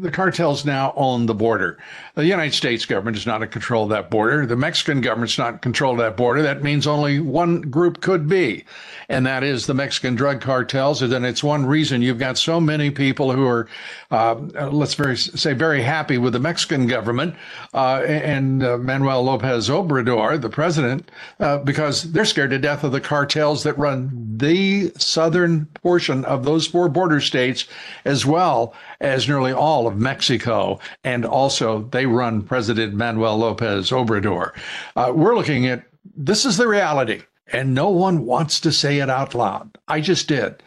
the 0.00 0.10
cartels 0.10 0.64
now 0.64 0.94
own 0.96 1.26
the 1.26 1.34
border. 1.34 1.76
The 2.14 2.24
United 2.24 2.54
States 2.54 2.86
government 2.86 3.18
is 3.18 3.26
not 3.26 3.42
in 3.42 3.48
control 3.48 3.84
of 3.84 3.90
that 3.90 4.08
border. 4.08 4.46
The 4.46 4.56
Mexican 4.56 5.02
government's 5.02 5.36
not 5.36 5.54
in 5.54 5.58
control 5.58 5.92
of 5.92 5.98
that 5.98 6.16
border. 6.16 6.40
That 6.40 6.62
means 6.62 6.86
only 6.86 7.20
one 7.20 7.60
group 7.60 8.00
could 8.00 8.26
be, 8.28 8.64
and 9.10 9.26
that 9.26 9.42
is 9.42 9.66
the 9.66 9.74
Mexican 9.74 10.14
drug 10.14 10.40
cartels. 10.40 11.02
And 11.02 11.26
it's 11.26 11.44
one 11.44 11.66
reason 11.66 12.00
you've 12.00 12.18
got 12.18 12.38
so 12.38 12.60
many 12.60 12.90
people 12.90 13.30
who 13.30 13.46
are, 13.46 13.68
uh, 14.10 14.36
let's 14.70 14.94
very, 14.94 15.18
say, 15.18 15.52
very 15.52 15.82
happy 15.82 16.16
with 16.16 16.32
the 16.32 16.40
Mexican 16.40 16.86
government 16.86 17.34
uh, 17.74 18.00
and 18.06 18.62
uh, 18.62 18.78
Manuel 18.78 19.22
Lopez 19.22 19.68
Obrador, 19.68 20.40
the 20.40 20.48
president, 20.48 21.10
uh, 21.40 21.58
because 21.58 22.04
they're 22.12 22.24
scared 22.24 22.50
to 22.50 22.58
death 22.58 22.84
of 22.84 22.92
the 22.92 23.02
cartels 23.02 23.64
that 23.64 23.76
run 23.76 24.10
the 24.38 24.90
southern 24.96 25.66
portion 25.82 26.24
of 26.24 26.44
those 26.44 26.66
four 26.66 26.88
border 26.88 27.20
states 27.20 27.49
States, 27.58 27.72
as 28.04 28.26
well 28.26 28.74
as 29.00 29.28
nearly 29.28 29.52
all 29.52 29.86
of 29.86 29.96
Mexico. 29.96 30.78
And 31.04 31.24
also, 31.24 31.82
they 31.90 32.06
run 32.06 32.42
President 32.42 32.94
Manuel 32.94 33.38
Lopez 33.38 33.90
Obrador. 33.90 34.52
Uh, 34.96 35.12
we're 35.14 35.36
looking 35.36 35.66
at 35.66 35.84
this 36.16 36.44
is 36.44 36.56
the 36.56 36.68
reality, 36.68 37.22
and 37.52 37.74
no 37.74 37.90
one 37.90 38.24
wants 38.24 38.60
to 38.60 38.72
say 38.72 38.98
it 38.98 39.10
out 39.10 39.34
loud. 39.34 39.78
I 39.88 40.00
just 40.00 40.28
did. 40.28 40.62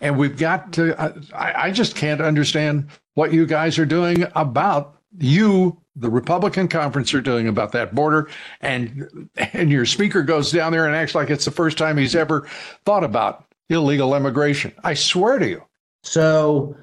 And 0.00 0.16
we've 0.16 0.38
got 0.38 0.72
to, 0.74 0.94
I, 1.34 1.66
I 1.66 1.70
just 1.70 1.96
can't 1.96 2.20
understand 2.20 2.88
what 3.14 3.32
you 3.32 3.46
guys 3.46 3.78
are 3.78 3.86
doing 3.86 4.24
about 4.34 4.94
you 5.18 5.76
the 5.96 6.08
Republican 6.08 6.68
conference 6.68 7.12
are 7.12 7.20
doing 7.20 7.48
about 7.48 7.72
that 7.72 7.92
border, 7.92 8.28
and 8.60 9.28
and 9.36 9.68
your 9.68 9.84
speaker 9.84 10.22
goes 10.22 10.52
down 10.52 10.70
there 10.70 10.86
and 10.86 10.94
acts 10.94 11.12
like 11.12 11.28
it's 11.28 11.44
the 11.44 11.50
first 11.50 11.76
time 11.76 11.96
he's 11.96 12.14
ever 12.14 12.46
thought 12.84 13.02
about 13.02 13.44
illegal 13.68 14.14
immigration. 14.14 14.72
I 14.84 14.94
swear 14.94 15.40
to 15.40 15.48
you. 15.48 15.62
So 16.02 16.76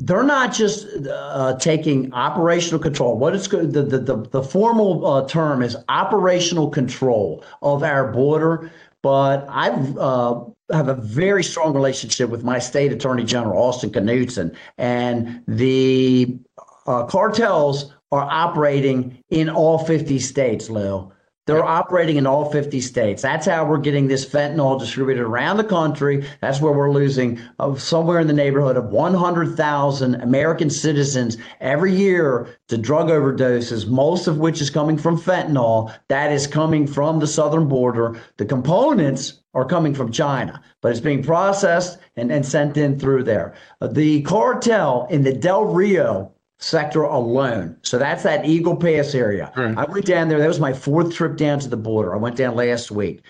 they're 0.00 0.22
not 0.22 0.52
just 0.52 0.86
uh, 1.08 1.56
taking 1.58 2.12
operational 2.12 2.78
control. 2.78 3.18
What 3.18 3.34
it's 3.34 3.48
the 3.48 3.66
the 3.66 4.28
the, 4.30 4.42
formal 4.42 5.04
uh, 5.06 5.28
term 5.28 5.62
is 5.62 5.76
operational 5.88 6.70
control 6.70 7.44
of 7.62 7.82
our 7.82 8.12
border. 8.12 8.70
But 9.02 9.46
I 9.48 9.70
uh, 9.70 10.44
have 10.72 10.88
a 10.88 10.94
very 10.94 11.42
strong 11.42 11.74
relationship 11.74 12.30
with 12.30 12.44
my 12.44 12.58
state 12.58 12.92
attorney 12.92 13.24
general 13.24 13.60
Austin 13.60 13.90
Knudsen, 13.90 14.54
and 14.76 15.42
the 15.46 16.38
uh, 16.86 17.04
cartels 17.04 17.92
are 18.10 18.22
operating 18.22 19.22
in 19.30 19.50
all 19.50 19.78
50 19.78 20.18
states, 20.18 20.70
Lou. 20.70 21.12
They're 21.48 21.64
operating 21.64 22.16
in 22.18 22.26
all 22.26 22.52
50 22.52 22.78
states. 22.82 23.22
That's 23.22 23.46
how 23.46 23.64
we're 23.64 23.78
getting 23.78 24.06
this 24.06 24.26
fentanyl 24.26 24.78
distributed 24.78 25.22
around 25.22 25.56
the 25.56 25.64
country. 25.64 26.26
That's 26.42 26.60
where 26.60 26.74
we're 26.74 26.90
losing 26.90 27.40
uh, 27.58 27.74
somewhere 27.74 28.20
in 28.20 28.26
the 28.26 28.34
neighborhood 28.34 28.76
of 28.76 28.90
100,000 28.90 30.14
American 30.16 30.68
citizens 30.68 31.38
every 31.62 31.94
year 31.94 32.48
to 32.68 32.76
drug 32.76 33.08
overdoses, 33.08 33.88
most 33.88 34.26
of 34.26 34.36
which 34.36 34.60
is 34.60 34.68
coming 34.68 34.98
from 34.98 35.18
fentanyl. 35.18 35.90
That 36.08 36.32
is 36.32 36.46
coming 36.46 36.86
from 36.86 37.18
the 37.18 37.26
southern 37.26 37.66
border. 37.66 38.20
The 38.36 38.44
components 38.44 39.40
are 39.54 39.64
coming 39.64 39.94
from 39.94 40.12
China, 40.12 40.62
but 40.82 40.90
it's 40.92 41.00
being 41.00 41.22
processed 41.22 41.98
and, 42.16 42.30
and 42.30 42.44
sent 42.44 42.76
in 42.76 42.98
through 42.98 43.24
there. 43.24 43.54
Uh, 43.80 43.86
the 43.86 44.20
cartel 44.20 45.06
in 45.08 45.22
the 45.22 45.32
Del 45.32 45.64
Rio 45.64 46.30
sector 46.58 47.02
alone. 47.02 47.76
So 47.82 47.98
that's 47.98 48.24
that 48.24 48.44
Eagle 48.44 48.76
Pass 48.76 49.14
area. 49.14 49.52
Right. 49.56 49.76
I 49.78 49.84
went 49.84 50.06
down 50.06 50.28
there. 50.28 50.38
That 50.38 50.48
was 50.48 50.60
my 50.60 50.72
fourth 50.72 51.14
trip 51.14 51.36
down 51.36 51.60
to 51.60 51.68
the 51.68 51.76
border. 51.76 52.14
I 52.14 52.18
went 52.18 52.36
down 52.36 52.56
last 52.56 52.90
week. 52.90 53.22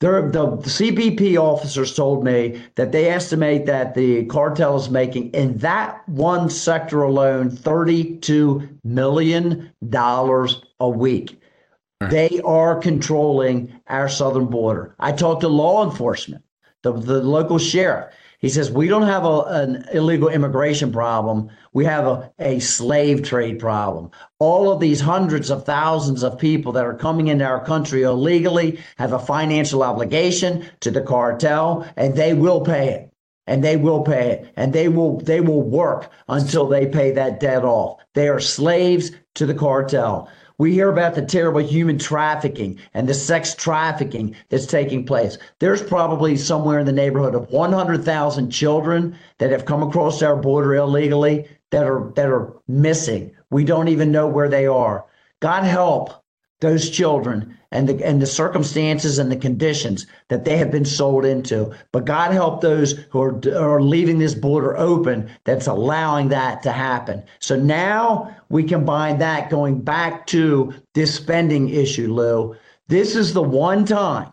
There, 0.00 0.30
the 0.30 0.46
CBP 0.58 1.38
officers 1.38 1.94
told 1.94 2.22
me 2.22 2.62
that 2.74 2.92
they 2.92 3.08
estimate 3.08 3.64
that 3.64 3.94
the 3.94 4.26
cartel 4.26 4.76
is 4.76 4.90
making 4.90 5.30
in 5.30 5.56
that 5.58 6.06
one 6.06 6.50
sector 6.50 7.02
alone 7.02 7.50
$32 7.50 8.78
million 8.84 9.72
a 9.92 10.88
week. 10.88 11.40
Right. 12.02 12.10
They 12.10 12.40
are 12.44 12.78
controlling 12.78 13.80
our 13.86 14.08
southern 14.08 14.46
border. 14.46 14.94
I 15.00 15.12
talked 15.12 15.40
to 15.40 15.48
law 15.48 15.88
enforcement, 15.88 16.44
the, 16.82 16.92
the 16.92 17.22
local 17.22 17.58
sheriff. 17.58 18.12
He 18.38 18.48
says, 18.48 18.70
We 18.70 18.88
don't 18.88 19.02
have 19.02 19.24
a, 19.24 19.40
an 19.42 19.84
illegal 19.92 20.28
immigration 20.28 20.92
problem. 20.92 21.50
We 21.72 21.84
have 21.84 22.06
a, 22.06 22.32
a 22.38 22.58
slave 22.60 23.22
trade 23.22 23.58
problem. 23.58 24.10
All 24.38 24.70
of 24.70 24.80
these 24.80 25.00
hundreds 25.00 25.50
of 25.50 25.64
thousands 25.64 26.22
of 26.22 26.38
people 26.38 26.72
that 26.72 26.84
are 26.84 26.94
coming 26.94 27.28
into 27.28 27.44
our 27.44 27.64
country 27.64 28.02
illegally 28.02 28.80
have 28.98 29.12
a 29.12 29.18
financial 29.18 29.82
obligation 29.82 30.68
to 30.80 30.90
the 30.90 31.02
cartel, 31.02 31.86
and 31.96 32.14
they 32.14 32.34
will 32.34 32.60
pay 32.60 32.90
it 32.90 33.12
and 33.46 33.62
they 33.62 33.76
will 33.76 34.02
pay 34.02 34.32
it 34.32 34.52
and 34.56 34.72
they 34.72 34.88
will 34.88 35.20
they 35.20 35.40
will 35.40 35.62
work 35.62 36.10
until 36.28 36.66
they 36.66 36.86
pay 36.86 37.12
that 37.12 37.40
debt 37.40 37.64
off 37.64 38.00
they 38.14 38.28
are 38.28 38.40
slaves 38.40 39.12
to 39.34 39.46
the 39.46 39.54
cartel 39.54 40.28
we 40.58 40.72
hear 40.72 40.88
about 40.90 41.14
the 41.14 41.24
terrible 41.24 41.60
human 41.60 41.98
trafficking 41.98 42.78
and 42.94 43.08
the 43.08 43.14
sex 43.14 43.54
trafficking 43.54 44.34
that's 44.48 44.66
taking 44.66 45.04
place. 45.04 45.36
There's 45.58 45.82
probably 45.82 46.36
somewhere 46.36 46.78
in 46.78 46.86
the 46.86 46.92
neighborhood 46.92 47.34
of 47.34 47.50
100,000 47.50 48.50
children 48.50 49.16
that 49.38 49.50
have 49.50 49.66
come 49.66 49.82
across 49.82 50.22
our 50.22 50.36
border 50.36 50.74
illegally 50.74 51.46
that 51.70 51.84
are 51.84 52.10
that 52.14 52.28
are 52.28 52.54
missing. 52.68 53.34
We 53.50 53.64
don't 53.64 53.88
even 53.88 54.12
know 54.12 54.26
where 54.26 54.48
they 54.48 54.66
are. 54.66 55.04
God 55.40 55.64
help 55.64 56.24
those 56.60 56.88
children 56.88 57.56
and 57.70 57.88
the 57.88 58.04
and 58.06 58.22
the 58.22 58.26
circumstances 58.26 59.18
and 59.18 59.30
the 59.30 59.36
conditions 59.36 60.06
that 60.28 60.44
they 60.44 60.56
have 60.56 60.70
been 60.70 60.84
sold 60.84 61.24
into. 61.24 61.70
But 61.92 62.06
God 62.06 62.32
help 62.32 62.60
those 62.60 62.92
who 63.10 63.20
are 63.20 63.40
are 63.54 63.82
leaving 63.82 64.18
this 64.18 64.34
border 64.34 64.76
open 64.76 65.30
that's 65.44 65.66
allowing 65.66 66.28
that 66.30 66.62
to 66.62 66.72
happen. 66.72 67.22
So 67.40 67.56
now 67.56 68.34
we 68.48 68.64
combine 68.64 69.18
that 69.18 69.50
going 69.50 69.80
back 69.80 70.26
to 70.28 70.72
this 70.94 71.14
spending 71.14 71.68
issue, 71.68 72.12
Lou. 72.12 72.56
This 72.88 73.16
is 73.16 73.34
the 73.34 73.42
one 73.42 73.84
time, 73.84 74.32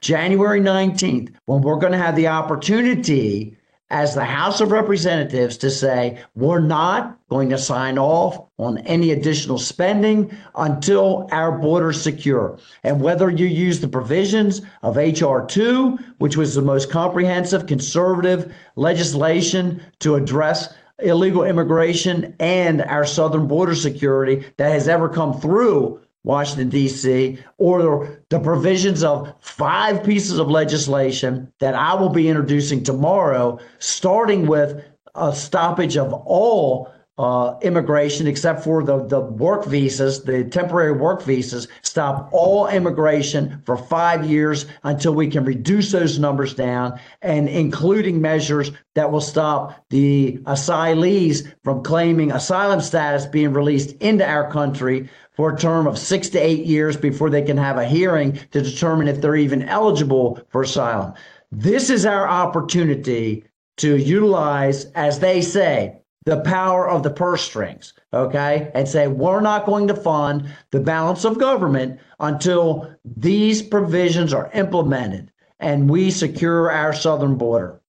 January 0.00 0.60
19th, 0.60 1.34
when 1.46 1.60
we're 1.60 1.78
going 1.78 1.92
to 1.92 1.98
have 1.98 2.16
the 2.16 2.28
opportunity 2.28 3.56
as 3.90 4.14
the 4.14 4.24
House 4.24 4.60
of 4.60 4.72
Representatives 4.72 5.58
to 5.58 5.70
say, 5.70 6.18
we're 6.34 6.60
not 6.60 7.18
going 7.28 7.50
to 7.50 7.58
sign 7.58 7.98
off 7.98 8.48
on 8.58 8.78
any 8.78 9.10
additional 9.10 9.58
spending 9.58 10.34
until 10.54 11.28
our 11.32 11.52
border's 11.58 12.00
secure. 12.00 12.58
And 12.82 13.00
whether 13.00 13.28
you 13.28 13.46
use 13.46 13.80
the 13.80 13.88
provisions 13.88 14.62
of 14.82 14.96
H.R. 14.96 15.46
2, 15.46 15.98
which 16.18 16.36
was 16.36 16.54
the 16.54 16.62
most 16.62 16.90
comprehensive 16.90 17.66
conservative 17.66 18.54
legislation 18.76 19.82
to 20.00 20.14
address 20.14 20.74
illegal 21.00 21.42
immigration 21.42 22.34
and 22.38 22.82
our 22.82 23.04
southern 23.04 23.46
border 23.48 23.74
security 23.74 24.44
that 24.56 24.72
has 24.72 24.88
ever 24.88 25.08
come 25.08 25.40
through 25.40 26.00
Washington, 26.24 26.70
D.C., 26.70 27.38
or 27.58 28.22
the 28.30 28.40
provisions 28.40 29.04
of 29.04 29.32
five 29.40 30.02
pieces 30.02 30.38
of 30.38 30.48
legislation 30.48 31.52
that 31.60 31.74
I 31.74 31.94
will 31.94 32.08
be 32.08 32.28
introducing 32.28 32.82
tomorrow, 32.82 33.58
starting 33.78 34.46
with 34.46 34.82
a 35.14 35.34
stoppage 35.34 35.96
of 35.96 36.12
all 36.12 36.90
uh, 37.16 37.56
immigration 37.62 38.26
except 38.26 38.64
for 38.64 38.82
the, 38.82 39.06
the 39.06 39.20
work 39.20 39.66
visas, 39.66 40.24
the 40.24 40.44
temporary 40.44 40.92
work 40.92 41.22
visas, 41.22 41.68
stop 41.82 42.28
all 42.32 42.66
immigration 42.66 43.62
for 43.64 43.76
five 43.76 44.28
years 44.28 44.66
until 44.82 45.14
we 45.14 45.28
can 45.28 45.44
reduce 45.44 45.92
those 45.92 46.18
numbers 46.18 46.54
down, 46.54 46.98
and 47.22 47.48
including 47.48 48.20
measures 48.20 48.72
that 48.94 49.12
will 49.12 49.20
stop 49.20 49.84
the 49.90 50.38
asylees 50.44 51.46
from 51.62 51.84
claiming 51.84 52.32
asylum 52.32 52.80
status 52.80 53.26
being 53.26 53.52
released 53.52 53.92
into 53.98 54.28
our 54.28 54.50
country 54.50 55.08
for 55.34 55.52
a 55.52 55.58
term 55.58 55.86
of 55.86 55.98
six 55.98 56.28
to 56.30 56.38
eight 56.38 56.64
years 56.64 56.96
before 56.96 57.30
they 57.30 57.42
can 57.42 57.56
have 57.56 57.76
a 57.76 57.84
hearing 57.84 58.38
to 58.52 58.62
determine 58.62 59.08
if 59.08 59.20
they're 59.20 59.36
even 59.36 59.62
eligible 59.62 60.40
for 60.48 60.62
asylum. 60.62 61.12
This 61.50 61.90
is 61.90 62.06
our 62.06 62.28
opportunity 62.28 63.44
to 63.78 63.96
utilize, 63.96 64.86
as 64.92 65.18
they 65.18 65.40
say, 65.40 65.98
the 66.24 66.40
power 66.40 66.88
of 66.88 67.02
the 67.02 67.10
purse 67.10 67.42
strings, 67.42 67.92
okay, 68.12 68.70
and 68.74 68.88
say 68.88 69.08
we're 69.08 69.40
not 69.40 69.66
going 69.66 69.88
to 69.88 69.94
fund 69.94 70.48
the 70.70 70.80
balance 70.80 71.24
of 71.24 71.38
government 71.38 72.00
until 72.18 72.90
these 73.04 73.60
provisions 73.60 74.32
are 74.32 74.50
implemented 74.54 75.30
and 75.60 75.90
we 75.90 76.10
secure 76.10 76.70
our 76.70 76.92
southern 76.92 77.36
border. 77.36 77.80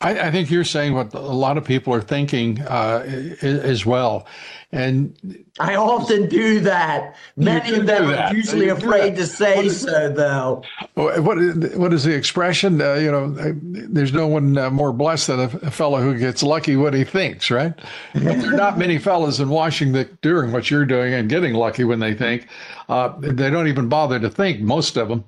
I, 0.00 0.28
I, 0.28 0.30
think 0.30 0.50
you're 0.50 0.64
saying 0.64 0.92
what 0.92 1.14
a 1.14 1.18
lot 1.18 1.56
of 1.56 1.64
people 1.64 1.94
are 1.94 2.02
thinking 2.02 2.60
uh, 2.60 3.02
as 3.40 3.86
well. 3.86 4.26
And 4.70 5.45
I 5.58 5.76
often 5.76 6.28
do 6.28 6.60
that. 6.60 7.16
Many 7.36 7.76
of 7.76 7.86
them 7.86 8.10
are 8.10 8.34
usually 8.34 8.68
afraid 8.68 9.16
to 9.16 9.26
say 9.26 9.68
so, 9.70 10.10
though. 10.10 10.62
What 10.94 11.38
what 11.76 11.92
is 11.92 12.04
the 12.04 12.14
expression? 12.14 12.80
Uh, 12.82 12.94
you 12.94 13.10
know, 13.10 13.34
there's 13.62 14.12
no 14.12 14.26
one 14.26 14.58
uh, 14.58 14.70
more 14.70 14.92
blessed 14.92 15.28
than 15.28 15.40
a, 15.40 15.44
a, 15.62 15.70
fellow 15.70 16.00
who 16.00 16.18
gets 16.18 16.42
lucky 16.42 16.76
what 16.76 16.92
he 16.92 17.04
thinks, 17.04 17.50
right? 17.50 17.72
There 18.14 18.54
are 18.54 18.56
Not 18.56 18.78
many 18.78 18.98
fellows 18.98 19.40
in 19.40 19.48
Washington 19.48 20.18
doing 20.20 20.52
what 20.52 20.70
you're 20.70 20.84
doing 20.84 21.14
and 21.14 21.28
getting 21.28 21.54
lucky 21.54 21.84
when 21.84 22.00
they 22.00 22.12
think. 22.12 22.48
Uh, 22.88 23.14
they 23.18 23.50
don't 23.50 23.68
even 23.68 23.88
bother 23.88 24.18
to 24.20 24.30
think. 24.30 24.60
Most 24.60 24.96
of 24.96 25.08
them. 25.08 25.24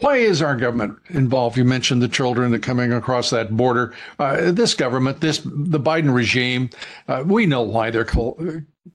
Why 0.00 0.16
is 0.16 0.42
our 0.42 0.56
government 0.56 0.98
involved? 1.10 1.56
You 1.56 1.64
mentioned 1.64 2.02
the 2.02 2.08
children 2.08 2.52
that 2.52 2.62
coming 2.62 2.92
across 2.92 3.30
that 3.30 3.56
border. 3.56 3.94
Uh, 4.18 4.50
this 4.52 4.74
government, 4.74 5.20
this 5.20 5.38
the 5.44 5.80
Biden 5.80 6.14
regime, 6.14 6.70
uh, 7.08 7.22
we 7.26 7.46
know 7.46 7.62
why 7.62 7.90
they're 7.90 8.04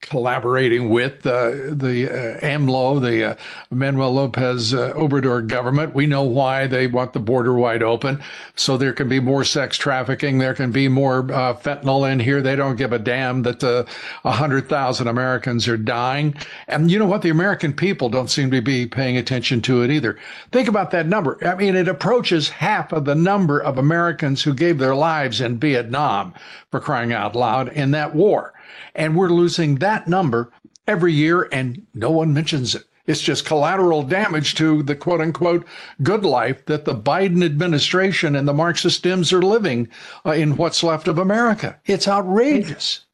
collaborating 0.02 0.90
with 0.90 1.26
uh, 1.26 1.50
the 1.72 2.10
uh, 2.12 2.46
AMLO, 2.46 3.02
the 3.02 3.32
uh, 3.32 3.36
Manuel 3.72 4.16
Lopez 4.16 4.74
uh, 4.74 4.92
Obrador 4.94 5.48
government. 5.48 5.96
We 5.96 6.08
know 6.08 6.24
why 6.24 6.68
they 6.68 6.88
want 6.88 7.14
the 7.14 7.22
border 7.22 7.54
wide 7.54 7.82
open, 7.82 8.22
so 8.56 8.76
there 8.76 8.92
can 8.92 9.08
be 9.08 9.22
more 9.22 9.46
sex 9.46 9.78
trafficking. 9.78 10.40
There 10.40 10.54
can 10.54 10.72
be 10.72 10.90
more 10.90 11.20
uh, 11.32 11.54
fentanyl 11.54 12.12
in 12.12 12.20
here. 12.20 12.42
They 12.42 12.58
don't 12.58 12.76
give 12.76 12.92
a 12.92 13.00
damn 13.00 13.44
that 13.44 13.64
uh, 13.64 13.86
a 14.26 14.32
hundred 14.32 14.68
thousand 14.68 15.08
Americans 15.08 15.70
are 15.70 15.78
dying. 15.78 16.36
And 16.68 16.92
you 16.92 17.00
know 17.00 17.06
what? 17.06 17.22
The 17.22 17.30
American 17.30 17.72
people 17.72 18.10
don't 18.10 18.30
seem 18.30 18.52
to 18.52 18.62
be 18.62 18.88
paying 18.88 19.16
attention 19.16 19.62
to 19.62 19.84
it 19.84 19.90
either. 19.90 20.18
Think 20.52 20.68
about 20.68 20.92
that 20.92 21.08
number. 21.08 21.38
I 21.48 21.56
mean, 21.56 21.78
it 21.78 21.88
approaches 21.88 22.50
half 22.50 22.92
of 22.92 23.06
the 23.06 23.16
number 23.16 23.58
of 23.60 23.78
Americans 23.78 24.44
who 24.44 24.54
gave 24.54 24.80
their 24.80 24.96
lives 24.96 25.40
in 25.40 25.60
Vietnam 25.60 26.34
for 26.72 26.82
crying 26.82 27.14
out 27.14 27.38
loud 27.38 27.70
in 27.70 27.92
that 27.92 28.14
war. 28.14 28.54
And 28.96 29.16
we're 29.16 29.30
losing 29.30 29.76
that 29.76 30.08
number 30.08 30.52
every 30.88 31.14
year, 31.14 31.48
and 31.52 31.86
no 31.94 32.12
one 32.12 32.34
mentions 32.34 32.76
it. 32.76 32.84
It's 33.08 33.22
just 33.22 33.46
collateral 33.46 34.04
damage 34.04 34.56
to 34.56 34.84
the 34.84 34.96
quote 34.96 35.22
unquote 35.22 35.66
good 36.04 36.26
life 36.26 36.66
that 36.66 36.84
the 36.84 36.94
Biden 36.94 37.44
administration 37.44 38.36
and 38.36 38.48
the 38.48 38.54
Marxist 38.54 39.04
Dems 39.04 39.32
are 39.32 39.42
living 39.42 39.88
uh, 40.26 40.32
in 40.32 40.58
what's 40.58 40.84
left 40.84 41.08
of 41.08 41.18
America. 41.18 41.80
It's 41.86 42.08
outrageous. 42.08 43.06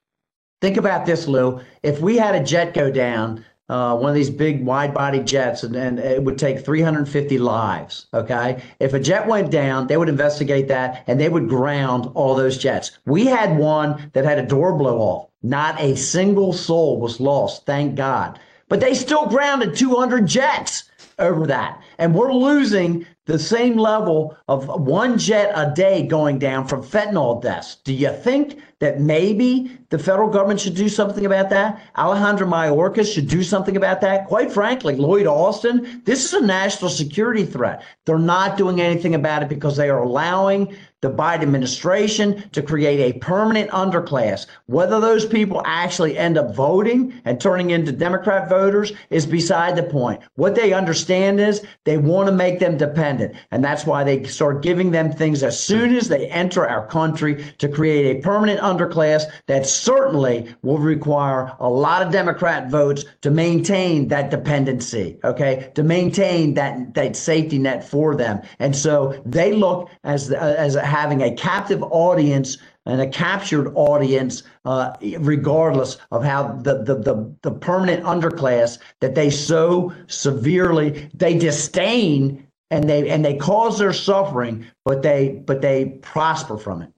Think 0.62 0.78
about 0.78 1.06
this, 1.06 1.28
Lou. 1.28 1.62
If 1.84 2.00
we 2.02 2.18
had 2.18 2.34
a 2.34 2.44
jet 2.44 2.74
go 2.74 2.89
down, 2.89 3.46
uh, 3.70 3.96
one 3.96 4.10
of 4.10 4.16
these 4.16 4.30
big 4.30 4.66
wide 4.66 4.94
body 4.94 5.20
jets, 5.20 5.63
and, 5.63 5.76
and 5.76 6.00
it 6.00 6.24
would 6.24 6.38
take 6.38 6.66
350 6.66 7.38
lives. 7.38 8.08
Okay. 8.13 8.62
If 8.80 8.94
a 8.94 9.00
jet 9.00 9.28
went 9.28 9.52
down, 9.52 9.88
they 9.88 9.98
would 9.98 10.10
investigate 10.10 10.68
that 10.70 11.04
and 11.08 11.20
they 11.20 11.30
would 11.30 11.48
ground 11.48 12.10
all 12.13 12.36
those 12.36 12.58
jets. 12.58 12.98
We 13.06 13.26
had 13.26 13.58
one 13.58 14.12
that 14.13 14.26
had 14.26 14.39
a 14.39 14.46
door 14.46 14.76
blow 14.78 15.00
off. 15.00 15.30
Not 15.43 15.79
a 15.79 15.95
single 15.95 16.53
soul 16.53 16.99
was 16.99 17.19
lost, 17.19 17.65
thank 17.65 17.95
God. 17.95 18.39
But 18.69 18.79
they 18.79 18.93
still 18.93 19.27
grounded 19.27 19.75
200 19.75 20.25
jets 20.25 20.86
over 21.19 21.45
that. 21.47 21.82
And 21.97 22.15
we're 22.15 22.34
losing 22.34 23.06
the 23.25 23.38
same 23.38 23.77
level 23.77 24.36
of 24.47 24.67
one 24.67 25.17
jet 25.17 25.51
a 25.56 25.71
day 25.73 26.08
going 26.08 26.39
down 26.39 26.67
from 26.67 26.82
fentanyl 26.82 27.41
deaths. 27.41 27.75
Do 27.84 27.93
you 27.93 28.12
think 28.12 28.60
that 28.84 29.00
maybe 29.00 29.72
the 29.91 29.98
federal 29.98 30.30
government 30.30 30.60
should 30.60 30.76
do 30.76 30.89
something 30.89 31.26
about 31.26 31.50
that? 31.50 31.82
Alejandro 31.98 32.46
Mayorkas 32.46 33.13
should 33.13 33.30
do 33.30 33.41
something 33.41 33.78
about 33.78 34.02
that? 34.02 34.28
Quite 34.28 34.52
frankly, 34.52 34.98
Lloyd 34.98 35.26
Austin, 35.26 36.02
this 36.04 36.26
is 36.26 36.34
a 36.34 36.46
national 36.46 36.89
security 36.89 37.46
threat. 37.46 37.82
They're 38.04 38.19
not 38.19 38.58
doing 38.58 38.82
anything 38.82 39.15
about 39.15 39.41
it 39.41 39.48
because 39.48 39.78
they 39.78 39.89
are 39.89 40.04
allowing 40.04 40.76
the 41.04 41.12
Biden 41.12 41.43
administration 41.43 42.50
to 42.52 42.62
create 42.62 43.00
a 43.00 43.19
permanent 43.19 43.69
underclass. 43.72 44.48
Whether 44.67 45.02
those 45.02 45.26
people 45.26 45.62
actually 45.65 46.17
end 46.17 46.38
up 46.38 46.56
voting 46.56 47.22
and 47.26 47.39
turning 47.39 47.72
into 47.72 47.91
Democrat 47.91 48.48
voters 48.48 48.93
is 49.10 49.26
beside 49.26 49.76
the 49.76 49.84
point. 49.84 50.22
What 50.36 50.56
they 50.56 50.72
understand 50.72 51.41
is 51.41 51.65
they 51.84 51.98
want 51.98 52.28
to 52.28 52.32
make 52.32 52.60
them 52.60 52.78
dependent. 52.78 53.36
And 53.52 53.63
that's 53.63 53.86
why 53.86 54.06
they 54.06 54.24
start 54.24 54.63
giving 54.63 54.91
them 54.91 55.12
things 55.12 55.43
as 55.43 55.62
soon 55.62 55.93
as 55.93 56.08
they 56.08 56.30
enter 56.30 56.65
our 56.65 56.88
country 56.88 57.43
to 57.58 57.67
create 57.67 58.15
a 58.15 58.22
permanent 58.22 58.62
underclass 58.62 58.72
that 58.77 59.65
certainly 59.65 60.53
will 60.62 60.77
require 60.77 61.51
a 61.59 61.69
lot 61.69 62.01
of 62.01 62.12
Democrat 62.12 62.69
votes 62.69 63.05
to 63.21 63.31
maintain 63.31 64.07
that 64.09 64.29
dependency, 64.29 65.17
okay, 65.23 65.71
to 65.75 65.83
maintain 65.83 66.53
that, 66.53 66.93
that 66.93 67.15
safety 67.15 67.57
net 67.59 67.88
for 67.88 68.15
them. 68.15 68.41
And 68.59 68.75
so 68.75 69.21
they 69.25 69.53
look 69.53 69.89
as, 70.03 70.31
as 70.31 70.75
having 70.75 71.21
a 71.21 71.33
captive 71.36 71.83
audience 71.83 72.57
and 72.86 72.99
a 72.99 73.07
captured 73.07 73.71
audience, 73.75 74.43
uh, 74.65 74.91
regardless 75.19 75.97
of 76.12 76.23
how 76.23 76.53
the, 76.63 76.83
the, 76.83 76.95
the, 76.95 77.36
the 77.41 77.51
permanent 77.51 78.03
underclass 78.03 78.77
that 78.99 79.15
they 79.15 79.29
so 79.29 79.93
severely 80.07 81.09
they 81.13 81.38
disdain 81.38 82.45
and 82.71 82.89
they 82.89 83.07
and 83.09 83.23
they 83.23 83.38
cause 83.38 83.77
their 83.77 83.93
suffering, 83.93 84.65
but 84.83 85.03
they 85.03 85.41
but 85.45 85.62
they 85.62 85.86
prosper 86.01 86.57
from 86.57 86.81
it. 86.81 86.91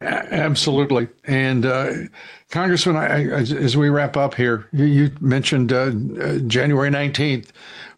Absolutely. 0.00 1.08
And 1.24 1.64
uh, 1.64 1.92
Congressman, 2.50 2.96
I, 2.96 3.24
as 3.30 3.76
we 3.76 3.88
wrap 3.88 4.16
up 4.16 4.34
here, 4.34 4.68
you, 4.72 4.84
you 4.84 5.10
mentioned 5.20 5.72
uh, 5.72 5.92
uh, 6.20 6.38
January 6.40 6.90
19th. 6.90 7.48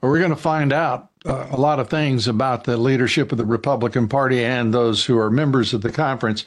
We're 0.01 0.19
going 0.19 0.31
to 0.31 0.37
find 0.37 0.73
out 0.73 1.11
uh, 1.27 1.49
a 1.51 1.57
lot 1.57 1.81
of 1.81 1.91
things 1.91 2.29
about 2.29 2.65
the 2.65 2.77
leadership 2.77 3.33
of 3.33 3.39
the 3.39 3.45
Republican 3.45 4.07
Party 4.09 4.45
and 4.45 4.73
those 4.73 5.05
who 5.05 5.19
are 5.19 5.31
members 5.31 5.75
of 5.75 5.83
the 5.83 5.91
conference. 5.91 6.47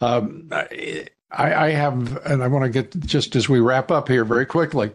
Um, 0.00 0.48
I, 0.50 1.06
I, 1.30 1.70
have, 1.70 2.24
and 2.24 2.42
I 2.42 2.48
want 2.48 2.64
to 2.64 2.70
get 2.70 2.98
just 3.00 3.36
as 3.36 3.46
we 3.46 3.60
wrap 3.60 3.90
up 3.90 4.08
here 4.08 4.24
very 4.24 4.46
quickly, 4.46 4.92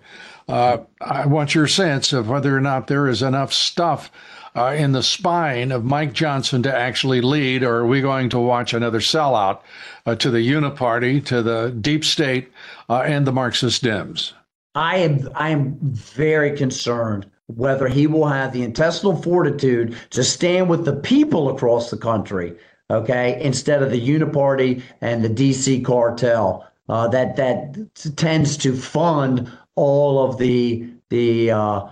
uh, 0.48 0.80
I 1.02 1.28
want 1.28 1.54
your 1.54 1.68
sense 1.68 2.14
of 2.14 2.30
whether 2.30 2.56
or 2.58 2.62
not 2.62 2.88
there 2.88 3.08
is 3.08 3.22
enough 3.22 3.54
stuff 3.54 4.12
uh, 4.56 4.74
in 4.78 4.92
the 4.92 5.04
spine 5.04 5.72
of 5.72 5.84
Mike 5.84 6.14
Johnson 6.14 6.64
to 6.64 6.76
actually 6.76 7.22
lead, 7.22 7.64
or 7.64 7.78
are 7.78 7.88
we 7.88 8.02
going 8.02 8.30
to 8.30 8.40
watch 8.40 8.74
another 8.74 9.00
sellout 9.00 9.60
uh, 10.06 10.16
to 10.16 10.30
the 10.30 10.40
Uniparty, 10.40 11.24
to 11.26 11.42
the 11.42 11.76
deep 11.82 12.06
state, 12.06 12.52
uh, 12.90 13.02
and 13.02 13.26
the 13.26 13.32
Marxist 13.32 13.84
Dems? 13.84 14.34
I 14.76 14.98
am 14.98 15.30
I 15.36 15.50
am 15.50 15.78
very 15.82 16.56
concerned 16.58 17.30
whether 17.48 17.88
he 17.88 18.08
will 18.08 18.28
have 18.28 18.54
the 18.54 18.64
intestinal 18.64 19.22
fortitude 19.22 19.96
to 20.12 20.24
stand 20.24 20.70
with 20.70 20.86
the 20.86 20.96
people 20.96 21.50
across 21.50 21.92
the 21.92 21.98
country, 21.98 22.56
okay, 22.90 23.40
instead 23.42 23.84
of 23.84 23.92
the 23.92 24.08
uniparty 24.08 24.82
and 25.02 25.24
the 25.24 25.30
DC 25.30 25.84
cartel 25.86 26.68
uh, 26.90 27.08
that 27.10 27.36
that 27.36 27.78
tends 28.16 28.58
to 28.58 28.76
fund 28.76 29.52
all 29.76 30.24
of 30.24 30.38
the 30.38 30.88
the 31.10 31.52
uh, 31.52 31.88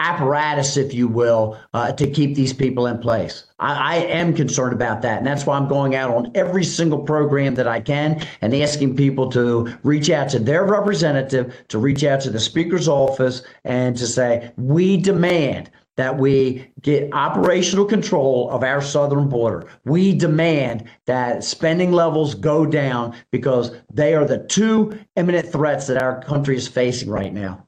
apparatus, 0.00 0.76
if 0.76 0.94
you 0.94 1.06
will, 1.06 1.58
uh, 1.74 1.92
to 1.92 2.10
keep 2.10 2.34
these 2.34 2.52
people 2.52 2.86
in 2.86 2.98
place. 2.98 3.44
I, 3.58 3.74
I, 3.74 3.96
am 3.96 4.34
concerned 4.34 4.72
about 4.72 5.02
that. 5.02 5.18
And 5.18 5.26
that's 5.26 5.44
why 5.44 5.56
I'm 5.56 5.68
going 5.68 5.94
out 5.94 6.10
on 6.10 6.32
every 6.34 6.64
single 6.64 7.00
program 7.00 7.54
that 7.56 7.68
I 7.68 7.80
can 7.80 8.26
and 8.40 8.54
asking 8.54 8.96
people 8.96 9.30
to 9.32 9.76
reach 9.82 10.08
out 10.08 10.30
to 10.30 10.38
their 10.38 10.64
representative, 10.64 11.54
to 11.68 11.78
reach 11.78 12.02
out 12.02 12.22
to 12.22 12.30
the 12.30 12.40
speaker's 12.40 12.88
office, 12.88 13.42
and 13.64 13.96
to 13.98 14.06
say, 14.06 14.52
we 14.56 14.96
demand 14.96 15.70
that 15.96 16.16
we 16.16 16.66
get 16.80 17.12
operational 17.12 17.84
control 17.84 18.48
of 18.50 18.62
our 18.62 18.80
southern 18.80 19.28
border. 19.28 19.66
We 19.84 20.14
demand 20.14 20.88
that 21.04 21.44
spending 21.44 21.92
levels 21.92 22.34
go 22.34 22.64
down 22.64 23.14
because 23.30 23.72
they 23.92 24.14
are 24.14 24.24
the 24.24 24.38
two 24.38 24.98
imminent 25.16 25.52
threats 25.52 25.88
that 25.88 26.02
our 26.02 26.22
country 26.22 26.56
is 26.56 26.66
facing 26.66 27.10
right 27.10 27.34
now. 27.34 27.66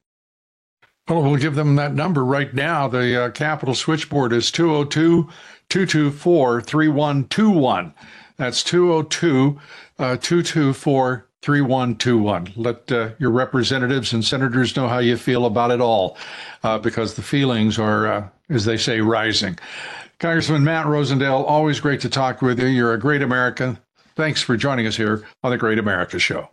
Well, 1.07 1.21
we'll 1.21 1.35
give 1.35 1.55
them 1.55 1.75
that 1.75 1.93
number 1.93 2.23
right 2.23 2.53
now. 2.53 2.87
The 2.87 3.25
uh, 3.25 3.29
Capitol 3.31 3.75
switchboard 3.75 4.31
is 4.31 4.51
202 4.51 5.29
224 5.69 6.61
3121. 6.61 7.93
That's 8.37 8.63
202 8.63 9.59
uh, 9.99 10.17
224 10.17 11.27
3121. 11.41 12.53
Let 12.55 12.89
uh, 12.89 13.09
your 13.19 13.31
representatives 13.31 14.13
and 14.13 14.23
senators 14.23 14.77
know 14.77 14.87
how 14.87 14.99
you 14.99 15.17
feel 15.17 15.45
about 15.45 15.71
it 15.71 15.81
all, 15.81 16.17
uh, 16.63 16.77
because 16.77 17.15
the 17.15 17.21
feelings 17.21 17.77
are, 17.77 18.07
uh, 18.07 18.27
as 18.49 18.63
they 18.63 18.77
say, 18.77 19.01
rising. 19.01 19.59
Congressman 20.19 20.63
Matt 20.63 20.85
Rosendale, 20.85 21.43
always 21.45 21.81
great 21.81 21.99
to 22.01 22.09
talk 22.09 22.41
with 22.41 22.61
you. 22.61 22.67
You're 22.67 22.93
a 22.93 22.99
great 22.99 23.21
American. 23.21 23.77
Thanks 24.15 24.41
for 24.41 24.55
joining 24.55 24.87
us 24.87 24.95
here 24.95 25.25
on 25.43 25.51
the 25.51 25.57
Great 25.57 25.79
America 25.79 26.17
Show. 26.17 26.49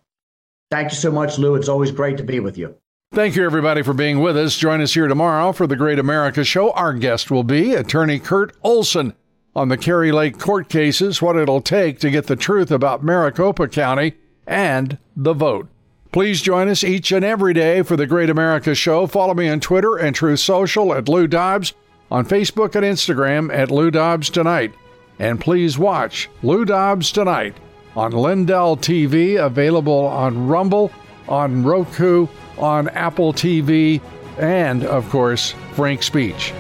Thank 0.73 0.91
you 0.91 0.97
so 0.97 1.13
much, 1.13 1.39
Lou. 1.39 1.55
It's 1.55 1.69
always 1.69 1.93
great 1.93 2.17
to 2.17 2.25
be 2.25 2.41
with 2.41 2.59
you. 2.59 2.75
Thank 3.13 3.35
you, 3.35 3.45
everybody, 3.45 3.83
for 3.83 3.93
being 3.93 4.21
with 4.21 4.37
us. 4.37 4.57
Join 4.57 4.81
us 4.81 4.95
here 4.95 5.09
tomorrow 5.09 5.51
for 5.51 5.67
the 5.67 5.75
Great 5.75 5.99
America 5.99 6.45
Show. 6.45 6.71
Our 6.71 6.93
guest 6.93 7.29
will 7.29 7.43
be 7.43 7.75
attorney 7.75 8.21
Kurt 8.21 8.55
Olsen 8.63 9.15
on 9.53 9.67
the 9.67 9.77
Kari 9.77 10.13
Lake 10.13 10.39
court 10.39 10.69
cases, 10.69 11.21
what 11.21 11.35
it'll 11.35 11.61
take 11.61 11.99
to 11.99 12.11
get 12.13 12.29
the 12.29 12.37
truth 12.37 12.71
about 12.71 13.03
Maricopa 13.03 13.67
County 13.67 14.15
and 14.47 14.97
the 15.17 15.33
vote. 15.33 15.67
Please 16.13 16.41
join 16.41 16.69
us 16.69 16.85
each 16.85 17.11
and 17.11 17.25
every 17.25 17.53
day 17.53 17.83
for 17.83 17.97
the 17.97 18.07
Great 18.07 18.31
America 18.31 18.77
Show. 18.77 19.09
Follow 19.09 19.35
me 19.35 19.49
on 19.49 19.59
Twitter 19.59 19.97
and 19.97 20.15
Truth 20.15 20.39
Social 20.39 20.95
at 20.95 21.09
Lou 21.09 21.27
Dobbs, 21.27 21.73
on 22.13 22.25
Facebook 22.25 22.77
and 22.77 22.85
Instagram 22.85 23.53
at 23.53 23.73
Lou 23.73 23.91
Dobbs 23.91 24.31
Tonight. 24.31 24.73
And 25.19 25.41
please 25.41 25.77
watch 25.77 26.31
Lou 26.45 26.65
Dobbs 26.65 27.11
Tonight 27.11 27.57
on 27.97 28.13
Lindell 28.13 28.77
TV, 28.77 29.45
available 29.45 30.07
on 30.07 30.47
Rumble, 30.47 30.93
on 31.29 31.65
Roku, 31.65 32.29
on 32.61 32.89
Apple 32.91 33.33
TV, 33.33 34.01
and, 34.39 34.85
of 34.85 35.09
course, 35.11 35.55
Frank 35.73 36.03
Speech. 36.03 36.53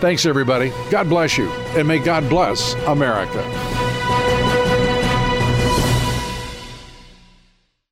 Thanks, 0.00 0.26
everybody. 0.26 0.72
God 0.90 1.08
bless 1.08 1.38
you, 1.38 1.48
and 1.76 1.86
may 1.86 1.98
God 1.98 2.28
bless 2.28 2.74
America. 2.86 3.83